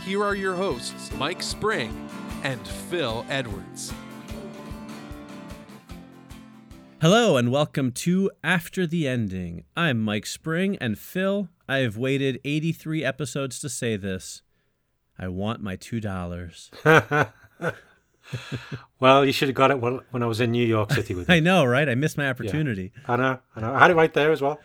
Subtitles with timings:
[0.00, 2.08] here are your hosts, Mike Spring
[2.42, 3.92] and Phil Edwards.
[7.00, 9.64] Hello and welcome to After the Ending.
[9.76, 11.48] I'm Mike Spring and Phil.
[11.68, 14.42] I have waited 83 episodes to say this.
[15.18, 17.32] I want my $2.
[19.00, 21.28] well, you should have got it when, when I was in New York City with
[21.28, 21.34] you.
[21.34, 21.88] I know, right?
[21.88, 22.92] I missed my opportunity.
[22.94, 23.14] Yeah.
[23.14, 23.74] I know, I know.
[23.74, 24.60] I had it right there as well.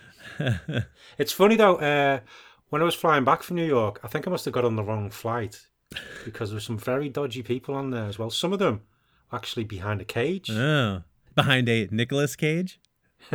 [1.18, 2.20] it's funny though, uh,
[2.70, 4.76] when I was flying back from New York, I think I must have got on
[4.76, 5.68] the wrong flight
[6.26, 8.30] because there were some very dodgy people on there as well.
[8.30, 8.82] Some of them
[9.32, 10.50] actually behind a cage.
[10.50, 11.04] Oh,
[11.36, 12.80] behind a Nicolas Cage?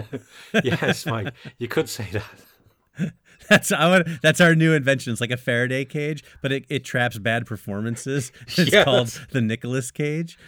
[0.64, 3.12] yes, Mike, you could say that.
[3.48, 5.12] That's our that's our new invention.
[5.12, 8.30] It's like a Faraday cage, but it, it traps bad performances.
[8.46, 8.84] It's yes.
[8.84, 10.38] called the Nicolas Cage.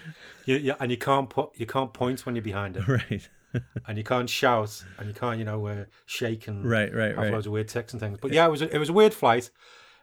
[0.44, 2.86] You, you, and you can't put you can't point when you're behind it.
[2.86, 3.28] Right.
[3.86, 7.18] And you can't shout and you can't you know uh, shake and right right have
[7.18, 7.32] right.
[7.32, 8.18] loads of weird texts and things.
[8.20, 9.50] But yeah, it was a, it was a weird flight.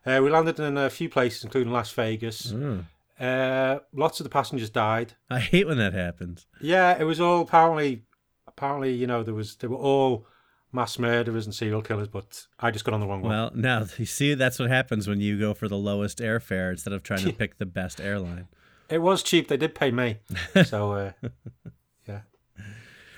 [0.06, 2.52] Uh, we landed in a few places, including Las Vegas.
[2.52, 2.86] Mm.
[3.20, 5.14] Uh, lots of the passengers died.
[5.30, 6.48] I hate when that happens.
[6.60, 8.04] Yeah, it was all apparently
[8.48, 10.26] apparently you know there was they were all
[10.72, 13.32] mass murderers and serial killers, but I just got on the wrong one.
[13.32, 16.94] Well, now you see that's what happens when you go for the lowest airfare instead
[16.94, 18.48] of trying to pick the best airline.
[18.90, 19.48] It was cheap.
[19.48, 20.18] They did pay me,
[20.66, 21.12] so uh.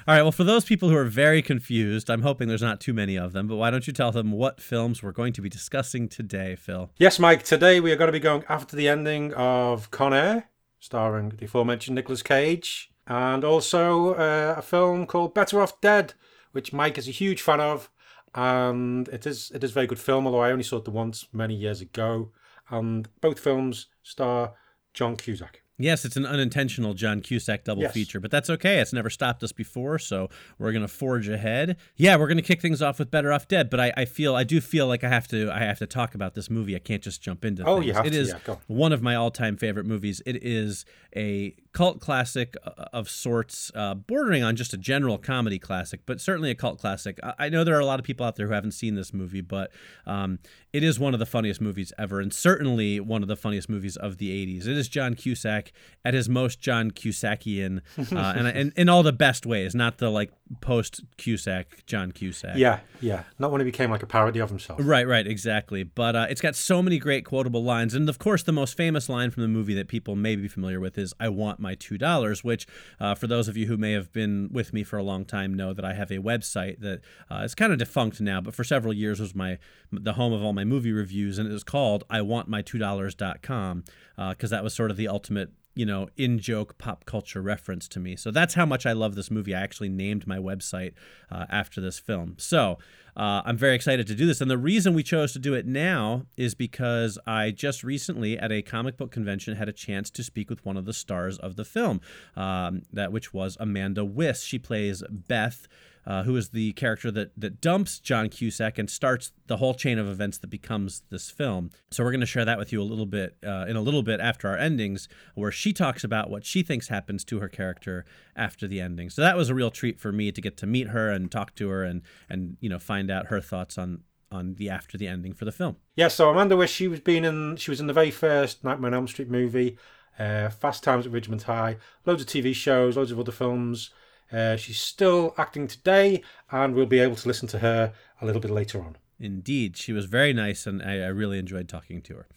[0.08, 0.22] All right.
[0.22, 3.34] Well, for those people who are very confused, I'm hoping there's not too many of
[3.34, 3.48] them.
[3.48, 6.92] But why don't you tell them what films we're going to be discussing today, Phil?
[6.98, 7.44] Yes, Mike.
[7.44, 11.46] Today we are going to be going after the ending of Con Air, starring the
[11.46, 16.14] aforementioned Nicolas Cage, and also uh, a film called Better Off Dead
[16.54, 17.90] which Mike is a huge fan of,
[18.34, 20.26] and it is it is a very good film.
[20.26, 22.32] Although I only saw it once many years ago,
[22.70, 24.54] and both films star
[24.94, 25.63] John Cusack.
[25.80, 27.94] Yes, it's an unintentional John Cusack double yes.
[27.94, 28.80] feature, but that's okay.
[28.80, 30.30] It's never stopped us before, so
[30.60, 31.78] we're gonna forge ahead.
[31.96, 34.44] Yeah, we're gonna kick things off with Better Off Dead, but I, I feel I
[34.44, 36.76] do feel like I have to I have to talk about this movie.
[36.76, 37.64] I can't just jump into.
[37.66, 37.88] Oh, things.
[37.88, 40.22] you have It to, is yeah, one of my all time favorite movies.
[40.26, 40.86] It is
[41.16, 46.22] a cult classic uh, of sorts, uh, bordering on just a general comedy classic, but
[46.22, 47.20] certainly a cult classic.
[47.40, 49.42] I, know there are a lot of people out there who haven't seen this movie,
[49.42, 49.72] but
[50.06, 50.40] um,
[50.72, 53.98] it is one of the funniest movies ever, and certainly one of the funniest movies
[53.98, 54.68] of the '80s.
[54.68, 55.74] It is John Cusack
[56.06, 60.32] at his most John Cusackian, uh, and in all the best ways, not the like
[60.62, 62.58] post Cusack John Cusack.
[62.58, 64.80] Yeah, yeah, not when he became like a parody of himself.
[64.82, 65.84] Right, right, exactly.
[65.84, 69.10] But uh, it's got so many great quotable lines, and of course, the most famous
[69.10, 71.98] line from the movie that people may be familiar with is "I want my two
[71.98, 72.68] dollars," which,
[73.00, 75.54] uh, for those of you who may have been with me for a long time,
[75.54, 78.64] know that I have a website that uh, is kind of defunct now, but for
[78.64, 79.58] several years was my
[79.92, 82.78] the home of all my movie reviews, and it was called "I Want My Two
[82.78, 83.84] Dollars.com"
[84.16, 87.88] because uh, that was sort of the ultimate you know, in joke pop culture reference
[87.90, 88.16] to me.
[88.16, 89.56] So that's how much I love this movie.
[89.56, 90.94] I actually named my website
[91.32, 92.36] uh, after this film.
[92.38, 92.78] So
[93.16, 94.42] uh, I'm very excited to do this.
[94.42, 98.52] And the reason we chose to do it now is because I just recently at
[98.52, 101.56] a comic book convention had a chance to speak with one of the stars of
[101.56, 102.02] the film,
[102.36, 104.44] um, that which was Amanda Wyss.
[104.44, 105.68] She plays Beth
[106.06, 109.98] uh, who is the character that that dumps John Cusack and starts the whole chain
[109.98, 111.72] of events that becomes this film.
[111.92, 114.04] So we're going to share that with you a little bit uh, in a little
[114.04, 118.06] bit after our endings, where she talks about what she thinks happens to her character
[118.36, 119.10] after the ending.
[119.10, 121.56] So that was a real treat for me to get to meet her and talk
[121.56, 125.08] to her and and you know find out her thoughts on on the after the
[125.08, 125.78] ending for the film.
[125.96, 128.90] Yeah, so Amanda Wyss she was being in she was in the very first Nightmare
[128.90, 129.78] on Elm Street movie,
[130.20, 133.92] uh, Fast Times at Ridgemont High, loads of TV shows, loads of other films.
[134.32, 138.42] Uh, she's still acting today, and we'll be able to listen to her a little
[138.42, 138.98] bit later on.
[139.20, 142.28] Indeed, she was very nice, and I, I really enjoyed talking to her.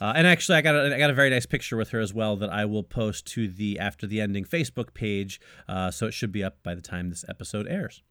[0.00, 2.14] Uh, and actually, I got a, I got a very nice picture with her as
[2.14, 6.12] well that I will post to the After the Ending Facebook page, uh, so it
[6.12, 8.02] should be up by the time this episode airs.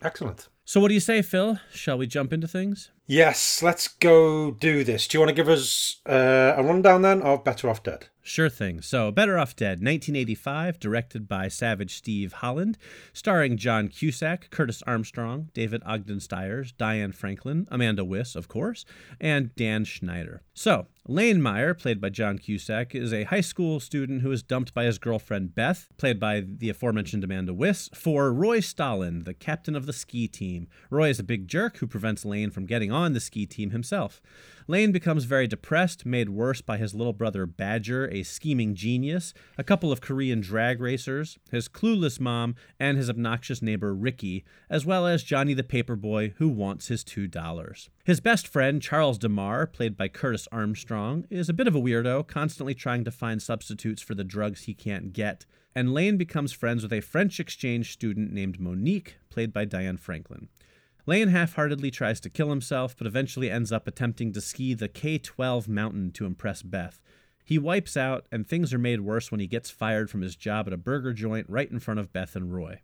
[0.00, 0.48] Excellent.
[0.64, 1.58] So, what do you say, Phil?
[1.72, 2.92] Shall we jump into things?
[3.06, 5.08] Yes, let's go do this.
[5.08, 8.06] Do you want to give us uh, a rundown then of Better Off Dead?
[8.24, 8.80] Sure thing.
[8.80, 12.78] So, Better Off Dead, 1985, directed by Savage Steve Holland,
[13.12, 18.84] starring John Cusack, Curtis Armstrong, David Ogden Stiers, Diane Franklin, Amanda Wyss, of course,
[19.20, 20.42] and Dan Schneider.
[20.54, 24.72] So, Lane Meyer, played by John Cusack, is a high school student who is dumped
[24.72, 29.74] by his girlfriend Beth, played by the aforementioned Amanda Wyss, for Roy Stalin, the captain
[29.74, 30.68] of the ski team team.
[30.90, 34.20] Roy is a big jerk who prevents Lane from getting on the ski team himself.
[34.68, 39.64] Lane becomes very depressed, made worse by his little brother Badger, a scheming genius, a
[39.64, 45.06] couple of Korean drag racers, his clueless mom, and his obnoxious neighbor Ricky, as well
[45.06, 47.88] as Johnny the Paperboy, who wants his $2.
[48.04, 52.26] His best friend, Charles DeMar, played by Curtis Armstrong, is a bit of a weirdo,
[52.26, 55.44] constantly trying to find substitutes for the drugs he can't get.
[55.74, 60.48] And Lane becomes friends with a French exchange student named Monique, played by Diane Franklin.
[61.06, 64.88] Lane half heartedly tries to kill himself, but eventually ends up attempting to ski the
[64.88, 67.00] K 12 mountain to impress Beth.
[67.44, 70.68] He wipes out, and things are made worse when he gets fired from his job
[70.68, 72.80] at a burger joint right in front of Beth and Roy.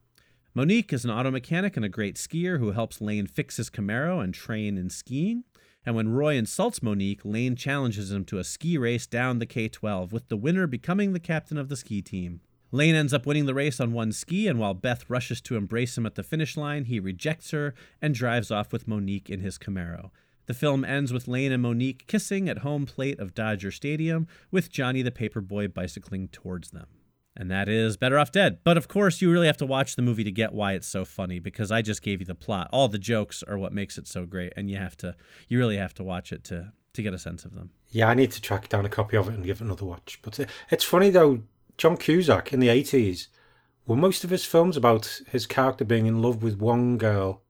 [0.55, 4.23] Monique is an auto mechanic and a great skier who helps Lane fix his Camaro
[4.23, 5.45] and train in skiing.
[5.87, 9.69] And when Roy insults Monique, Lane challenges him to a ski race down the K
[9.69, 12.41] 12, with the winner becoming the captain of the ski team.
[12.71, 15.97] Lane ends up winning the race on one ski, and while Beth rushes to embrace
[15.97, 19.59] him at the finish line, he rejects her and drives off with Monique in his
[19.59, 20.11] Camaro.
[20.47, 24.71] The film ends with Lane and Monique kissing at home plate of Dodger Stadium, with
[24.71, 26.87] Johnny the Paperboy bicycling towards them.
[27.37, 28.59] And that is Better Off Dead.
[28.65, 31.05] But of course, you really have to watch the movie to get why it's so
[31.05, 32.69] funny because I just gave you the plot.
[32.73, 35.15] All the jokes are what makes it so great, and you have to,
[35.49, 37.71] you really have to watch it to to get a sense of them.
[37.91, 40.19] Yeah, I need to track down a copy of it and give it another watch.
[40.23, 41.43] But uh, it's funny though,
[41.79, 43.29] John Cusack in the 80s,
[43.87, 47.43] were most of his films about his character being in love with one girl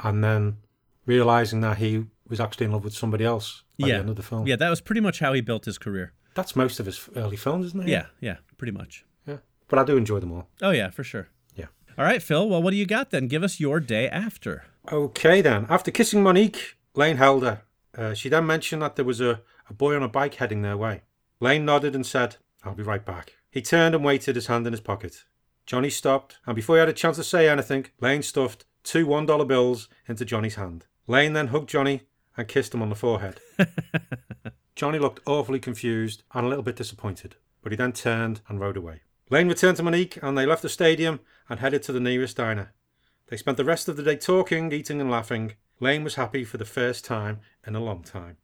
[0.00, 0.56] and then
[1.04, 3.94] realizing that he was actually in love with somebody else by yeah.
[3.94, 4.46] the end of the film.
[4.46, 6.12] Yeah, that was pretty much how he built his career.
[6.34, 7.88] That's most of his early films, isn't it?
[7.88, 9.04] Yeah, yeah, pretty much.
[9.26, 9.38] Yeah.
[9.68, 10.48] But I do enjoy them all.
[10.62, 11.28] Oh, yeah, for sure.
[11.54, 11.66] Yeah.
[11.98, 12.48] All right, Phil.
[12.48, 13.26] Well, what do you got then?
[13.26, 14.64] Give us your day after.
[14.90, 15.66] Okay, then.
[15.68, 17.62] After kissing Monique, Lane held her.
[17.96, 20.76] Uh, she then mentioned that there was a, a boy on a bike heading their
[20.76, 21.02] way.
[21.40, 23.35] Lane nodded and said, I'll be right back.
[23.56, 25.24] He turned and waited, his hand in his pocket.
[25.64, 29.48] Johnny stopped, and before he had a chance to say anything, Lane stuffed two $1
[29.48, 30.84] bills into Johnny's hand.
[31.06, 32.02] Lane then hugged Johnny
[32.36, 33.40] and kissed him on the forehead.
[34.76, 38.76] Johnny looked awfully confused and a little bit disappointed, but he then turned and rode
[38.76, 39.00] away.
[39.30, 42.74] Lane returned to Monique, and they left the stadium and headed to the nearest diner.
[43.28, 45.54] They spent the rest of the day talking, eating, and laughing.
[45.80, 48.36] Lane was happy for the first time in a long time.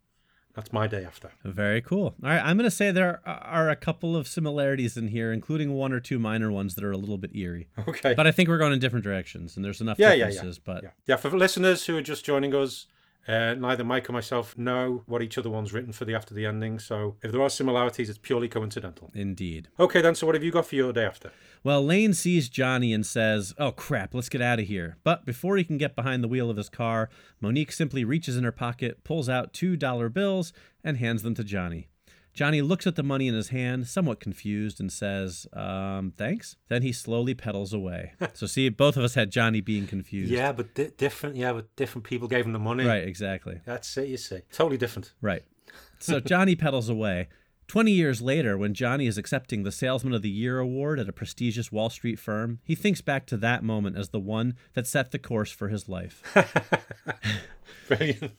[0.54, 1.30] That's my day after.
[1.44, 2.14] Very cool.
[2.22, 5.72] All right, I'm going to say there are a couple of similarities in here, including
[5.72, 7.68] one or two minor ones that are a little bit eerie.
[7.88, 8.12] Okay.
[8.14, 10.58] But I think we're going in different directions, and there's enough Yeah, yeah, differences.
[10.58, 10.72] yeah.
[10.74, 10.90] But Yeah.
[11.06, 12.86] yeah, for listeners who are just joining us,
[13.28, 16.44] uh, neither Mike or myself know what each other one's written for the after the
[16.46, 19.10] ending, so if there are similarities, it's purely coincidental.
[19.14, 19.68] indeed.
[19.78, 21.30] Okay, then, so what have you got for your day after?
[21.64, 24.96] Well, Lane sees Johnny and says, Oh crap, let's get out of here.
[25.04, 27.08] But before he can get behind the wheel of his car,
[27.40, 30.52] Monique simply reaches in her pocket, pulls out two dollar bills,
[30.82, 31.88] and hands them to Johnny.
[32.34, 36.56] Johnny looks at the money in his hand, somewhat confused, and says, um, thanks.
[36.68, 38.12] Then he slowly pedals away.
[38.32, 40.30] so, see, both of us had Johnny being confused.
[40.30, 41.36] Yeah, but di- different.
[41.36, 42.84] Yeah, but different people gave him the money.
[42.84, 43.60] Right, exactly.
[43.66, 44.08] That's it.
[44.08, 45.12] You see, totally different.
[45.20, 45.42] Right.
[45.98, 47.28] So Johnny pedals away.
[47.68, 51.12] 20 years later, when Johnny is accepting the Salesman of the Year award at a
[51.12, 55.12] prestigious Wall Street firm, he thinks back to that moment as the one that set
[55.12, 56.22] the course for his life.
[57.88, 58.32] Brilliant.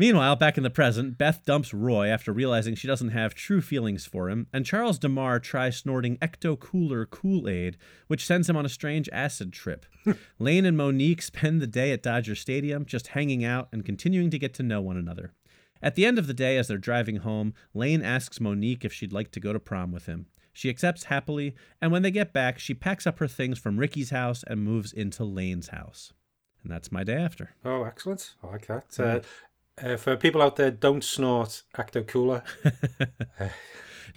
[0.00, 4.06] Meanwhile, back in the present, Beth dumps Roy after realizing she doesn't have true feelings
[4.06, 7.76] for him, and Charles DeMar tries snorting Ecto Cooler Kool Aid,
[8.06, 9.84] which sends him on a strange acid trip.
[10.38, 14.38] Lane and Monique spend the day at Dodger Stadium, just hanging out and continuing to
[14.38, 15.34] get to know one another.
[15.82, 19.12] At the end of the day, as they're driving home, Lane asks Monique if she'd
[19.12, 20.28] like to go to prom with him.
[20.54, 24.08] She accepts happily, and when they get back, she packs up her things from Ricky's
[24.08, 26.14] house and moves into Lane's house.
[26.62, 27.50] And that's my day after.
[27.64, 28.34] Oh, excellent.
[28.42, 28.98] I like that.
[28.98, 29.20] Uh,
[29.82, 32.42] uh, for people out there, don't snort Ecto Cooler.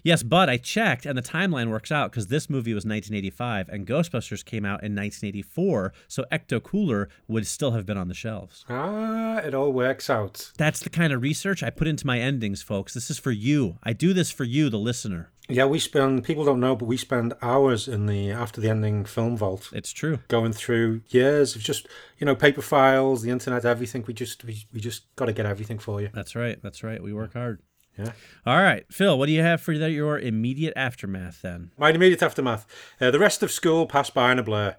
[0.06, 3.88] Yes, but I checked, and the timeline works out because this movie was 1985 and
[3.88, 8.66] Ghostbusters came out in 1984, so Ecto Cooler would still have been on the shelves.
[8.68, 10.52] ah, it all works out.
[10.58, 12.94] That's the kind of research I put into my endings, folks.
[12.94, 13.78] This is for you.
[13.82, 15.32] I do this for you, the listener.
[15.50, 19.04] Yeah, we spend, people don't know, but we spend hours in the after the ending
[19.04, 20.20] film vault It's true.
[20.30, 24.06] going through years of just, you know, paper files, the internet, everything.
[24.08, 26.10] We just, we, we just got to get everything for you.
[26.14, 26.62] That's right.
[26.64, 27.04] That's right.
[27.04, 27.60] We work hard.
[27.98, 28.14] Yeah.
[28.46, 31.72] All right, Phil, what do you have for your immediate aftermath then?
[31.78, 32.66] My immediate aftermath.
[33.00, 34.78] Uh, the rest of school passed by in a blur.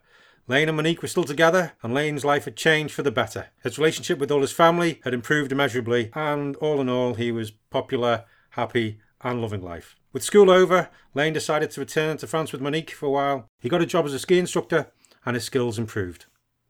[0.49, 3.47] Lane and Monique were still together, and Lane's life had changed for the better.
[3.63, 7.51] His relationship with all his family had improved immeasurably, and all in all, he was
[7.51, 9.97] popular, happy, and loving life.
[10.15, 13.49] With school over, Lane decided to return to France with Monique for a while.
[13.59, 14.93] He got a job as a ski instructor,
[15.27, 16.27] and his skills improved.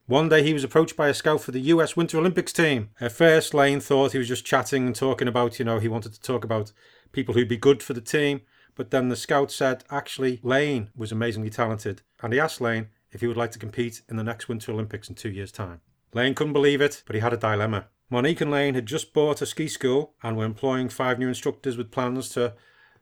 [0.07, 2.89] One day he was approached by a scout for the US Winter Olympics team.
[2.99, 6.13] At first, Lane thought he was just chatting and talking about, you know, he wanted
[6.13, 6.71] to talk about
[7.11, 8.41] people who'd be good for the team.
[8.73, 12.01] But then the scout said, actually, Lane was amazingly talented.
[12.23, 15.07] And he asked Lane if he would like to compete in the next Winter Olympics
[15.07, 15.81] in two years' time.
[16.15, 17.89] Lane couldn't believe it, but he had a dilemma.
[18.09, 21.77] Monique and Lane had just bought a ski school and were employing five new instructors
[21.77, 22.55] with plans to,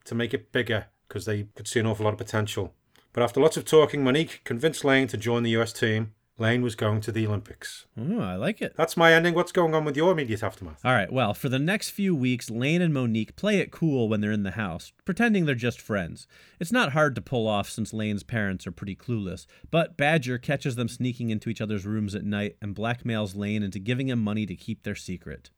[0.06, 2.74] to make it bigger because they could see an awful lot of potential.
[3.14, 6.14] But after lots of talking, Monique convinced Lane to join the US team.
[6.40, 7.86] Lane was going to the Olympics.
[7.96, 8.74] I like it.
[8.76, 9.36] That's my ending.
[9.36, 10.84] What's going on with your immediate aftermath?
[10.84, 14.20] All right, well, for the next few weeks, Lane and Monique play it cool when
[14.20, 16.26] they're in the house, pretending they're just friends.
[16.60, 20.76] It's not hard to pull off since Lane's parents are pretty clueless, but Badger catches
[20.76, 24.48] them sneaking into each other's rooms at night and blackmails Lane into giving him money
[24.48, 25.52] to keep their secret.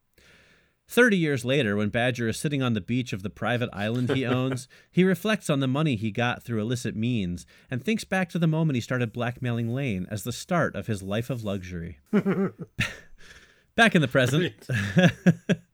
[0.87, 4.25] Thirty years later, when Badger is sitting on the beach of the private island he
[4.25, 8.39] owns, he reflects on the money he got through illicit means and thinks back to
[8.39, 11.99] the moment he started blackmailing Lane as the start of his life of luxury.
[13.75, 14.53] back in the present.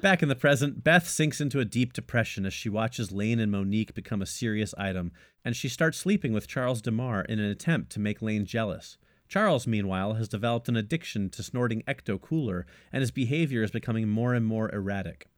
[0.00, 3.52] Back in the present, Beth sinks into a deep depression as she watches Lane and
[3.52, 5.12] Monique become a serious item,
[5.44, 8.96] and she starts sleeping with Charles DeMar in an attempt to make Lane jealous.
[9.30, 14.08] Charles, meanwhile, has developed an addiction to snorting ecto cooler, and his behavior is becoming
[14.08, 15.28] more and more erratic.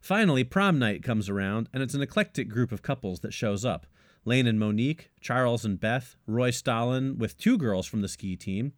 [0.00, 3.86] Finally, prom night comes around, and it's an eclectic group of couples that shows up.
[4.24, 8.72] Lane and Monique, Charles and Beth, Roy Stalin with two girls from the ski team.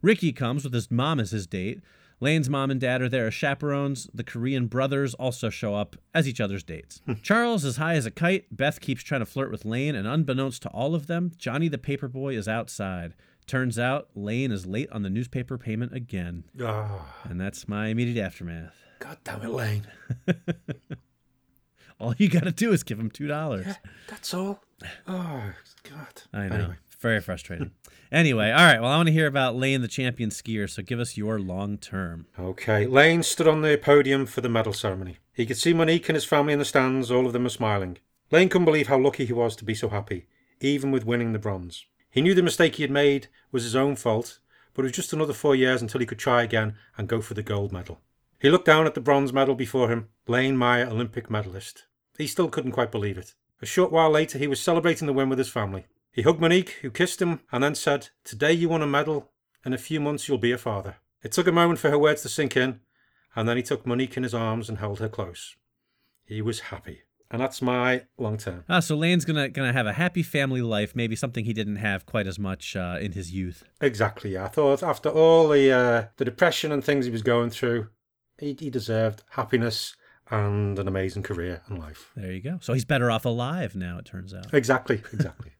[0.00, 1.80] Ricky comes with his mom as his date.
[2.20, 4.08] Lane's mom and dad are there as chaperones.
[4.14, 7.00] The Korean brothers also show up as each other's dates.
[7.04, 7.14] Hmm.
[7.22, 8.46] Charles is high as a kite.
[8.56, 11.78] Beth keeps trying to flirt with Lane, and unbeknownst to all of them, Johnny the
[11.78, 13.14] paperboy is outside.
[13.46, 16.44] Turns out Lane is late on the newspaper payment again.
[16.60, 18.74] Oh, And that's my immediate aftermath.
[19.00, 19.86] God damn it, Lane.
[22.00, 23.66] All you got to do is give him $2.
[23.66, 23.74] Yeah,
[24.08, 24.60] That's all.
[25.06, 25.52] Oh,
[25.84, 26.22] God.
[26.32, 26.54] I know.
[26.54, 26.74] Anyway.
[27.00, 27.70] Very frustrating.
[28.12, 28.80] anyway, all right.
[28.80, 30.68] Well, I want to hear about Lane, the champion skier.
[30.68, 32.26] So give us your long term.
[32.38, 35.18] Okay, Lane stood on the podium for the medal ceremony.
[35.34, 37.98] He could see Monique and his family in the stands, all of them were smiling.
[38.30, 40.26] Lane couldn't believe how lucky he was to be so happy,
[40.62, 41.84] even with winning the bronze.
[42.14, 44.38] He knew the mistake he had made was his own fault,
[44.72, 47.34] but it was just another four years until he could try again and go for
[47.34, 48.02] the gold medal.
[48.40, 51.86] He looked down at the bronze medal before him, Lane Meyer, Olympic medalist.
[52.16, 53.34] He still couldn't quite believe it.
[53.60, 55.86] A short while later, he was celebrating the win with his family.
[56.12, 59.32] He hugged Monique, who kissed him, and then said, Today you won a medal.
[59.66, 60.98] In a few months, you'll be a father.
[61.24, 62.78] It took a moment for her words to sink in,
[63.34, 65.56] and then he took Monique in his arms and held her close.
[66.24, 67.02] He was happy.
[67.30, 68.64] And that's my long term.
[68.68, 72.06] Ah, so Lane's gonna gonna have a happy family life, maybe something he didn't have
[72.06, 73.64] quite as much uh, in his youth.
[73.80, 74.32] Exactly.
[74.34, 74.44] Yeah.
[74.44, 77.88] I thought after all the uh, the depression and things he was going through,
[78.38, 79.96] he, he deserved happiness
[80.30, 82.12] and an amazing career and life.
[82.16, 82.58] There you go.
[82.60, 83.98] So he's better off alive now.
[83.98, 84.52] It turns out.
[84.54, 85.02] Exactly.
[85.12, 85.52] Exactly.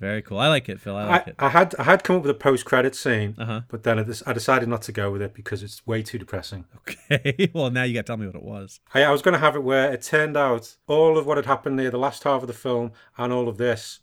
[0.00, 0.38] Very cool.
[0.38, 0.96] I like it, Phil.
[0.96, 1.36] I like I, it.
[1.38, 3.60] I had I had come up with a post credit scene, Uh-huh.
[3.68, 6.16] but then I, des- I decided not to go with it because it's way too
[6.18, 6.64] depressing.
[6.78, 7.50] Okay.
[7.54, 8.80] well, now you got to tell me what it was.
[8.94, 11.44] I, I was going to have it where it turned out all of what had
[11.46, 14.00] happened near the last half of the film and all of this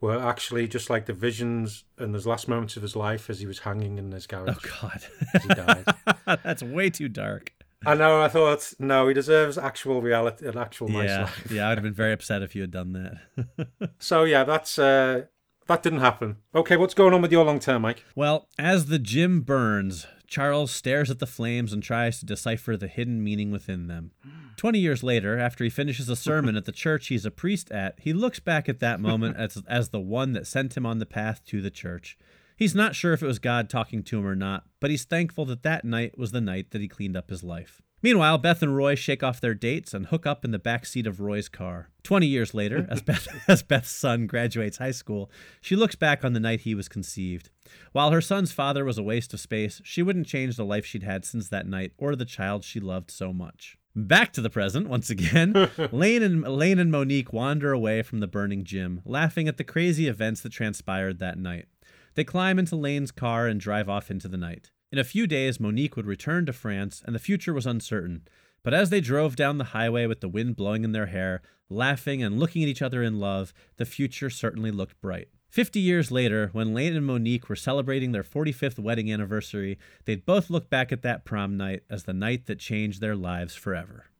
[0.00, 3.46] were actually just like the visions and the last moments of his life as he
[3.46, 5.84] was hanging in his garage Oh God, as he died.
[6.44, 7.52] that's way too dark.
[7.84, 8.22] I know.
[8.22, 11.50] I thought no, he deserves actual reality, an actual nice yeah, life.
[11.50, 11.68] yeah.
[11.68, 13.88] I'd have been very upset if you had done that.
[13.98, 15.24] So yeah, that's uh,
[15.66, 16.36] that didn't happen.
[16.54, 18.04] Okay, what's going on with your long term, Mike?
[18.14, 22.88] Well, as the gym burns, Charles stares at the flames and tries to decipher the
[22.88, 24.12] hidden meaning within them.
[24.56, 27.98] Twenty years later, after he finishes a sermon at the church he's a priest at,
[28.00, 31.06] he looks back at that moment as, as the one that sent him on the
[31.06, 32.18] path to the church.
[32.56, 35.44] He's not sure if it was God talking to him or not, but he's thankful
[35.46, 37.82] that that night was the night that he cleaned up his life.
[38.02, 41.06] Meanwhile, Beth and Roy shake off their dates and hook up in the back seat
[41.06, 41.88] of Roy's car.
[42.02, 45.30] Twenty years later, as Beth as Beth's son graduates high school,
[45.60, 47.50] she looks back on the night he was conceived.
[47.92, 51.04] While her son's father was a waste of space, she wouldn't change the life she'd
[51.04, 53.78] had since that night or the child she loved so much.
[53.94, 55.52] Back to the present once again.
[55.92, 60.08] Lane and Lane and Monique wander away from the burning gym, laughing at the crazy
[60.08, 61.66] events that transpired that night.
[62.14, 64.71] They climb into Lane's car and drive off into the night.
[64.92, 68.28] In a few days, Monique would return to France, and the future was uncertain.
[68.62, 72.22] But as they drove down the highway with the wind blowing in their hair, laughing
[72.22, 75.28] and looking at each other in love, the future certainly looked bright.
[75.48, 80.50] Fifty years later, when Lane and Monique were celebrating their 45th wedding anniversary, they'd both
[80.50, 84.11] look back at that prom night as the night that changed their lives forever.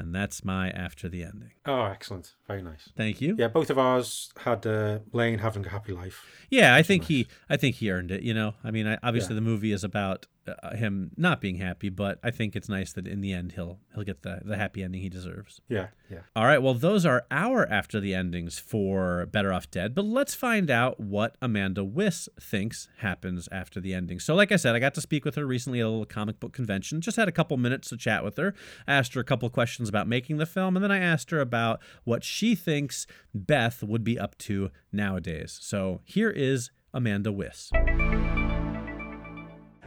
[0.00, 1.50] And that's my after the ending.
[1.66, 2.88] Oh, excellent, very nice.
[2.96, 3.36] Thank you.
[3.38, 6.24] Yeah, both of ours had uh, Lane having a happy life.
[6.48, 8.22] Yeah, I think he, I think he earned it.
[8.22, 9.40] You know, I mean, I, obviously Yeah.
[9.40, 13.06] the movie is about uh, him not being happy, but I think it's nice that
[13.06, 15.60] in the end he'll he'll get the the happy ending he deserves.
[15.68, 16.20] Yeah, yeah.
[16.34, 20.34] All right, well, those are our after the endings for Better Off Dead, but let's
[20.34, 24.18] find out what Amanda Wyss thinks happens after the ending.
[24.18, 26.40] So, like I said, I got to speak with her recently at a little comic
[26.40, 27.00] book convention.
[27.00, 28.54] Just had a couple minutes to chat with her.
[28.88, 31.80] Asked her a couple questions about making the film, and then I asked her about
[32.04, 35.58] what she thinks Beth would be up to nowadays.
[35.60, 37.70] So, here is Amanda Wyss.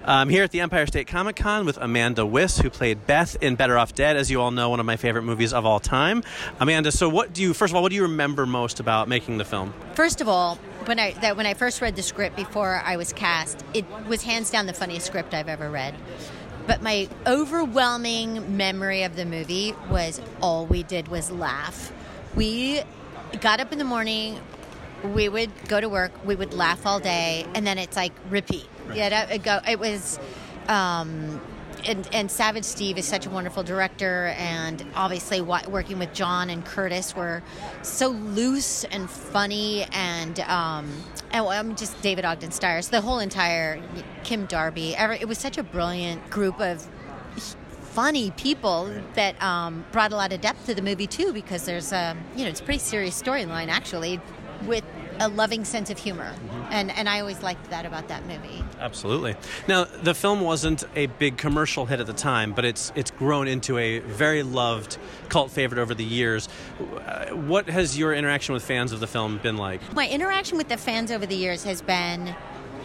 [0.06, 3.56] I'm here at the Empire State Comic Con with Amanda Wyss, who played Beth in
[3.56, 6.24] Better Off Dead, as you all know, one of my favorite movies of all time.
[6.60, 9.38] Amanda, so what do you, first of all, what do you remember most about making
[9.38, 9.74] the film?
[9.96, 13.14] First of all, when I that when I first read the script before I was
[13.14, 15.96] cast, it was hands down the funniest script I've ever read.
[16.68, 21.94] But my overwhelming memory of the movie was all we did was laugh.
[22.36, 22.82] We
[23.40, 24.42] got up in the morning,
[25.14, 28.68] we would go to work, we would laugh all day, and then it's like repeat.
[28.94, 30.20] Yeah, it, go, it was.
[30.68, 31.42] Um,
[31.86, 36.64] and, and, Savage Steve is such a wonderful director, and obviously working with John and
[36.64, 37.44] Curtis were
[37.82, 40.90] so loose and funny, and um,
[41.32, 43.82] and I'm just David Ogden Stiers, the whole entire
[44.24, 44.96] Kim Darby.
[44.96, 46.88] it was such a brilliant group of
[47.94, 51.92] funny people that um, brought a lot of depth to the movie too, because there's
[51.92, 54.20] a you know it's a pretty serious storyline actually
[54.66, 54.84] with
[55.20, 56.32] a loving sense of humor.
[56.32, 56.72] Mm-hmm.
[56.72, 58.64] And, and I always liked that about that movie.
[58.80, 59.36] Absolutely.
[59.68, 63.48] Now, the film wasn't a big commercial hit at the time, but it's, it's grown
[63.48, 64.98] into a very loved
[65.30, 66.50] cult favorite over the years.
[66.80, 69.82] Uh, what has your interaction with fans of the film been like?
[69.94, 72.36] My interaction with the fans over the years has been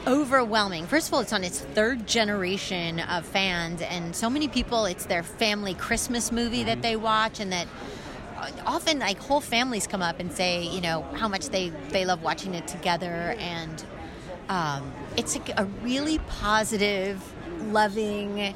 [0.06, 0.86] overwhelming.
[0.86, 5.04] First of all, it's on its third generation of fans, and so many people, it's
[5.06, 6.82] their family Christmas movie that mm-hmm.
[6.82, 7.66] they watch, and that
[8.66, 12.22] often like whole families come up and say, you know, how much they they love
[12.22, 13.84] watching it together, and
[14.48, 17.22] um, it's a, a, really positive,
[17.70, 18.54] loving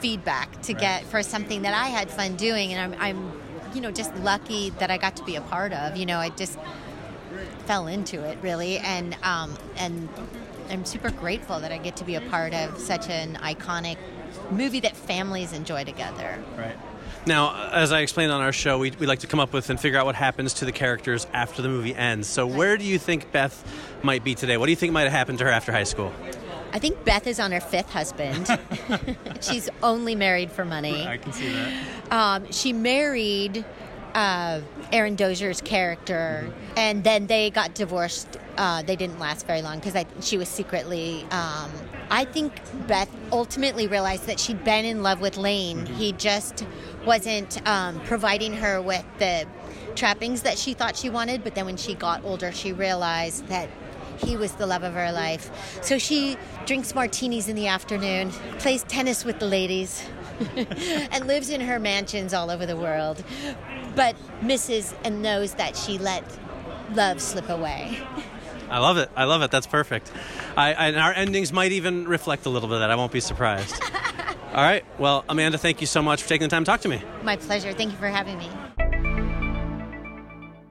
[0.00, 0.80] feedback to right.
[0.80, 3.32] get for something that I had fun doing, and I'm, I'm,
[3.74, 5.96] you know, just lucky that I got to be a part of.
[5.96, 6.58] You know, I just
[7.66, 10.08] fell into it really, and um, and
[10.70, 13.96] I'm super grateful that I get to be a part of such an iconic
[14.50, 16.42] movie that families enjoy together.
[16.56, 16.76] Right.
[17.26, 19.80] Now, as I explained on our show, we, we like to come up with and
[19.80, 22.28] figure out what happens to the characters after the movie ends.
[22.28, 23.64] So, where do you think Beth
[24.02, 24.58] might be today?
[24.58, 26.12] What do you think might have happened to her after high school?
[26.72, 28.48] I think Beth is on her fifth husband.
[29.40, 31.06] She's only married for money.
[31.06, 32.12] I can see that.
[32.12, 33.64] Um, she married
[34.14, 34.60] uh,
[34.92, 36.78] Aaron Dozier's character, mm-hmm.
[36.78, 38.38] and then they got divorced.
[38.56, 41.22] Uh, they didn't last very long because she was secretly.
[41.30, 41.70] Um,
[42.10, 42.52] I think
[42.86, 45.78] Beth ultimately realized that she'd been in love with Lane.
[45.78, 45.94] Mm-hmm.
[45.94, 46.66] He just
[47.04, 49.46] wasn't um, providing her with the
[49.94, 53.68] trappings that she thought she wanted, but then when she got older, she realized that
[54.16, 55.80] he was the love of her life.
[55.82, 56.36] So she
[56.66, 60.02] drinks martinis in the afternoon, plays tennis with the ladies,
[60.56, 63.22] and lives in her mansions all over the world,
[63.94, 66.24] but misses and knows that she let
[66.94, 67.98] love slip away.
[68.70, 69.10] I love it.
[69.16, 69.50] I love it.
[69.50, 70.10] That's perfect.
[70.56, 72.90] I, I, and our endings might even reflect a little bit of that.
[72.90, 73.82] I won't be surprised.
[74.54, 74.84] All right.
[74.98, 77.02] Well, Amanda, thank you so much for taking the time to talk to me.
[77.22, 77.72] My pleasure.
[77.72, 78.48] Thank you for having me.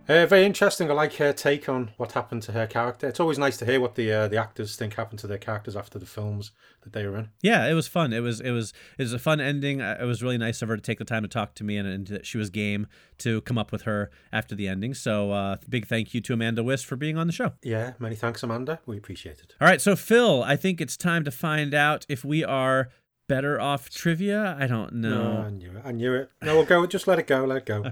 [0.08, 0.92] Uh, very interesting.
[0.92, 3.08] I like her take on what happened to her character.
[3.08, 5.78] It's always nice to hear what the uh, the actors think happened to their characters
[5.78, 7.30] after the films that they were in.
[7.42, 8.12] Yeah, it was fun.
[8.12, 9.82] It was it was it was a fun ending.
[9.82, 11.78] Uh, it was really nice of her to take the time to talk to me,
[11.78, 12.88] and, and she was game
[13.20, 14.94] to come up with her after the ending.
[14.94, 17.54] So, uh, big thank you to Amanda Wyss for being on the show.
[17.62, 18.82] Yeah, many thanks, Amanda.
[18.86, 19.56] We appreciate it.
[19.62, 22.90] All right, so Phil, I think it's time to find out if we are
[23.28, 24.58] better off trivia?
[24.60, 25.34] I don't know.
[25.34, 25.82] No, I knew it.
[25.86, 26.30] I knew it.
[26.42, 26.86] No, we'll go.
[26.86, 27.46] Just let it go.
[27.46, 27.84] Let it go.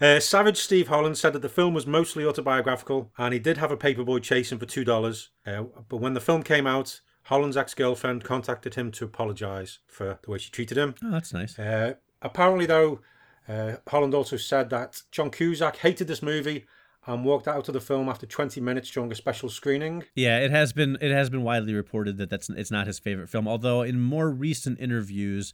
[0.00, 3.70] uh, Savage Steve Holland said that the film was mostly autobiographical, and he did have
[3.70, 5.30] a paperboy chasing for two dollars.
[5.46, 10.30] Uh, but when the film came out, Holland's ex-girlfriend contacted him to apologise for the
[10.30, 10.94] way she treated him.
[11.02, 11.58] Oh, that's nice.
[11.58, 13.00] Uh, apparently, though,
[13.48, 16.66] uh, Holland also said that John Cusack hated this movie
[17.06, 20.04] and walked out of the film after 20 minutes during a special screening.
[20.14, 23.28] Yeah, it has been it has been widely reported that that's it's not his favorite
[23.28, 23.46] film.
[23.46, 25.52] Although in more recent interviews,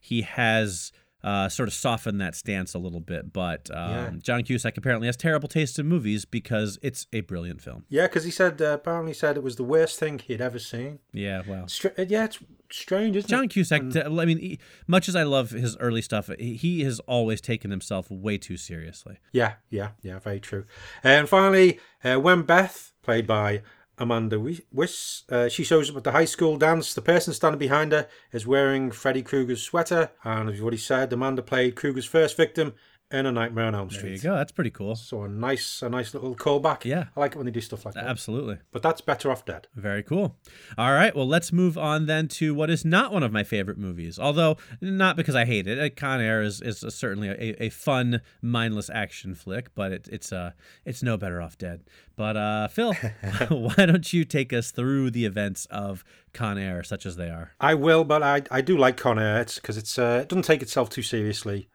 [0.00, 0.92] he has
[1.24, 3.32] uh, sort of softened that stance a little bit.
[3.32, 4.10] But um, yeah.
[4.22, 7.84] John Cusack apparently has terrible taste in movies because it's a brilliant film.
[7.88, 10.98] Yeah, because he said uh, apparently said it was the worst thing he'd ever seen.
[11.12, 12.38] Yeah, well, Str- uh, yeah, it's
[12.70, 13.50] strange, isn't John it?
[13.50, 13.82] Cusack.
[13.96, 18.10] I mean, he, much as I love his early stuff, he has always taken himself
[18.10, 19.18] way too seriously.
[19.32, 20.64] Yeah, yeah, yeah, very true.
[21.04, 23.62] And finally, uh, when Beth, played by
[23.98, 25.22] Amanda Wyss.
[25.28, 26.94] Uh, she shows up at the high school dance.
[26.94, 30.10] The person standing behind her is wearing Freddy Krueger's sweater.
[30.24, 32.74] And as you've already said, Amanda played Krueger's first victim
[33.12, 34.02] in A Nightmare on Elm Street.
[34.02, 34.34] There you go.
[34.36, 34.94] That's pretty cool.
[34.96, 36.84] So a nice, a nice little callback.
[36.84, 38.04] Yeah, I like it when they do stuff like that.
[38.04, 38.58] Absolutely.
[38.70, 39.68] But that's better off dead.
[39.74, 40.36] Very cool.
[40.78, 41.14] All right.
[41.14, 44.18] Well, let's move on then to what is not one of my favorite movies.
[44.18, 45.78] Although not because I hate it.
[45.78, 50.32] Uh, Con Air is, is certainly a, a fun, mindless action flick, but it, it's
[50.32, 50.52] uh
[50.84, 51.82] it's no better off dead.
[52.16, 52.94] But uh, Phil,
[53.48, 57.52] why don't you take us through the events of Con Air, such as they are?
[57.60, 59.40] I will, but I I do like Con Air.
[59.40, 61.68] It's because it's uh, it doesn't take itself too seriously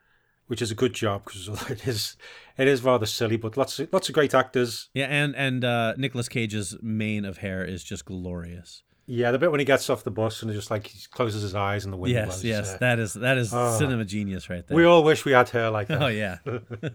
[0.47, 2.15] which is a good job because it is
[2.57, 4.89] it is rather silly, but lots of, lots of great actors.
[4.93, 8.83] Yeah, and and uh, Nicolas Cage's mane of hair is just glorious.
[9.09, 11.55] Yeah, the bit when he gets off the bus and just like he closes his
[11.55, 12.43] eyes and the wind Yes, blows.
[12.43, 13.77] yes, uh, that is that is Oh.
[13.79, 14.75] cinema genius right there.
[14.75, 16.01] we all wish we had hair like that.
[16.03, 16.39] oh yeah,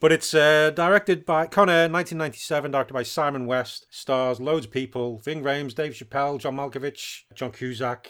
[0.00, 3.86] But it's uh, directed by Con Air, 1997, directed by Simon West.
[3.90, 8.06] Stars loads of people: Ving Rhames, Dave Chappelle, John Malkovich, John Cusack,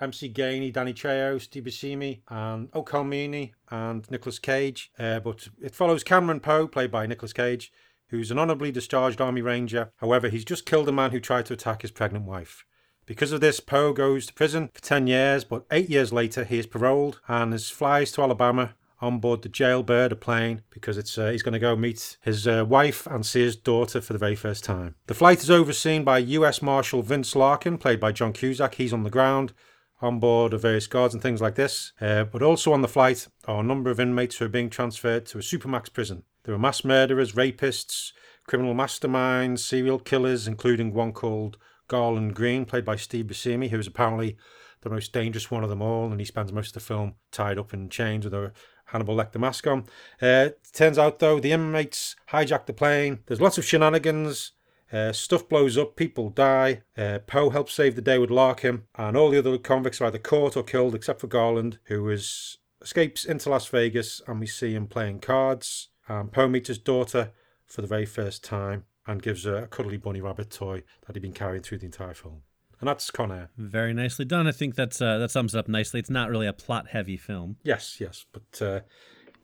[0.00, 4.90] MC Gainey, Danny Trejo, Steve Buscemi, and O'Connell and Nicolas Cage.
[4.98, 7.72] Uh, but it follows Cameron Poe, played by Nicolas Cage,
[8.08, 9.92] who's an honorably discharged Army Ranger.
[9.96, 12.64] However, he's just killed a man who tried to attack his pregnant wife.
[13.06, 16.58] Because of this, Poe goes to prison for 10 years, but eight years later, he
[16.58, 21.16] is paroled and is flies to Alabama on board the Jailbird, a plane, because it's
[21.18, 24.18] uh, he's going to go meet his uh, wife and see his daughter for the
[24.18, 24.94] very first time.
[25.06, 26.62] The flight is overseen by U.S.
[26.62, 28.74] Marshal Vince Larkin, played by John Cusack.
[28.76, 29.52] He's on the ground
[30.00, 31.92] on board of various guards and things like this.
[32.00, 35.26] Uh, but also on the flight are a number of inmates who are being transferred
[35.26, 36.24] to a supermax prison.
[36.44, 38.12] There are mass murderers, rapists,
[38.46, 41.56] criminal masterminds, serial killers, including one called
[41.88, 44.36] Garland Green, played by Steve Buscemi, who is apparently
[44.82, 47.58] the most dangerous one of them all, and he spends most of the film tied
[47.58, 48.52] up in chains with a
[48.86, 49.84] Hannibal Lecter mask on.
[50.22, 53.20] Uh, turns out, though, the inmates hijack the plane.
[53.26, 54.52] There's lots of shenanigans.
[54.92, 56.82] Uh, stuff blows up, people die.
[56.96, 60.18] Uh, Poe helps save the day with Larkin, and all the other convicts are either
[60.18, 64.72] caught or killed, except for Garland, who is escapes into Las Vegas, and we see
[64.74, 65.88] him playing cards.
[66.08, 67.32] Um, Poe meets his daughter
[67.66, 71.20] for the very first time and gives her a cuddly bunny rabbit toy that he'd
[71.22, 72.42] been carrying through the entire film.
[72.80, 73.50] And that's Con Air.
[73.56, 74.46] very nicely done.
[74.46, 75.98] I think that's uh, that sums it up nicely.
[75.98, 77.56] It's not really a plot heavy film.
[77.62, 78.80] Yes, yes, but uh,